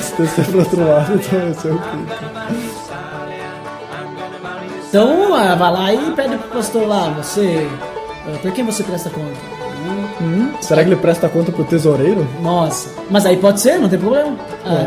[0.00, 1.88] Se pro outro lado, tu vai ser o quê?
[4.88, 7.66] Então ah, vai lá e pede pro pastor lá, você.
[8.26, 9.52] ah, Pra quem você presta conta?
[10.20, 10.52] Hum?
[10.60, 12.26] Será que ele presta conta pro tesoureiro?
[12.40, 14.36] Nossa, mas aí pode ser, não tem problema.
[14.64, 14.86] Ah,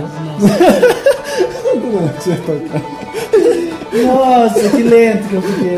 [1.74, 2.70] Não, tinha tocado.
[2.72, 4.54] nossa.
[4.60, 5.78] nossa, que lento que eu fiquei.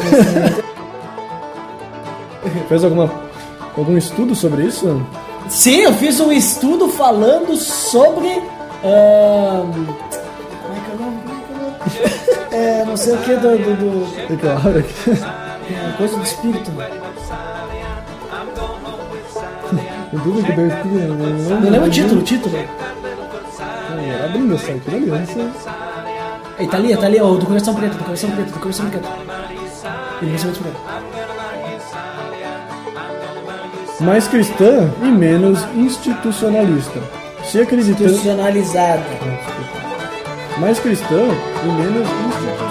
[2.68, 3.07] Fez alguma
[3.82, 5.01] algum estudo sobre isso?
[5.49, 8.28] Sim, eu fiz um estudo falando sobre.
[8.84, 11.17] ahn, como é que é o nome?
[12.51, 12.57] É é?
[12.57, 13.57] É, não sei o que do.
[13.57, 15.11] do, do- hora aqui.
[15.11, 16.71] é, coisa do espírito.
[20.07, 20.88] Aqui.
[20.88, 22.57] Não lembro o título, o título.
[24.25, 24.71] Abrindo essa
[25.17, 25.49] não sei.
[26.59, 29.07] Ei, tá ali, tá ali, ó, do coração preto, do coração preto, do coração preto.
[30.38, 31.26] Ser muito preto.
[34.00, 37.02] Mais cristã e menos institucionalista.
[37.43, 38.04] Se acreditando.
[38.04, 39.04] Institucionalizada.
[40.60, 41.16] Mais cristã
[41.64, 42.66] e menos institucionalizada.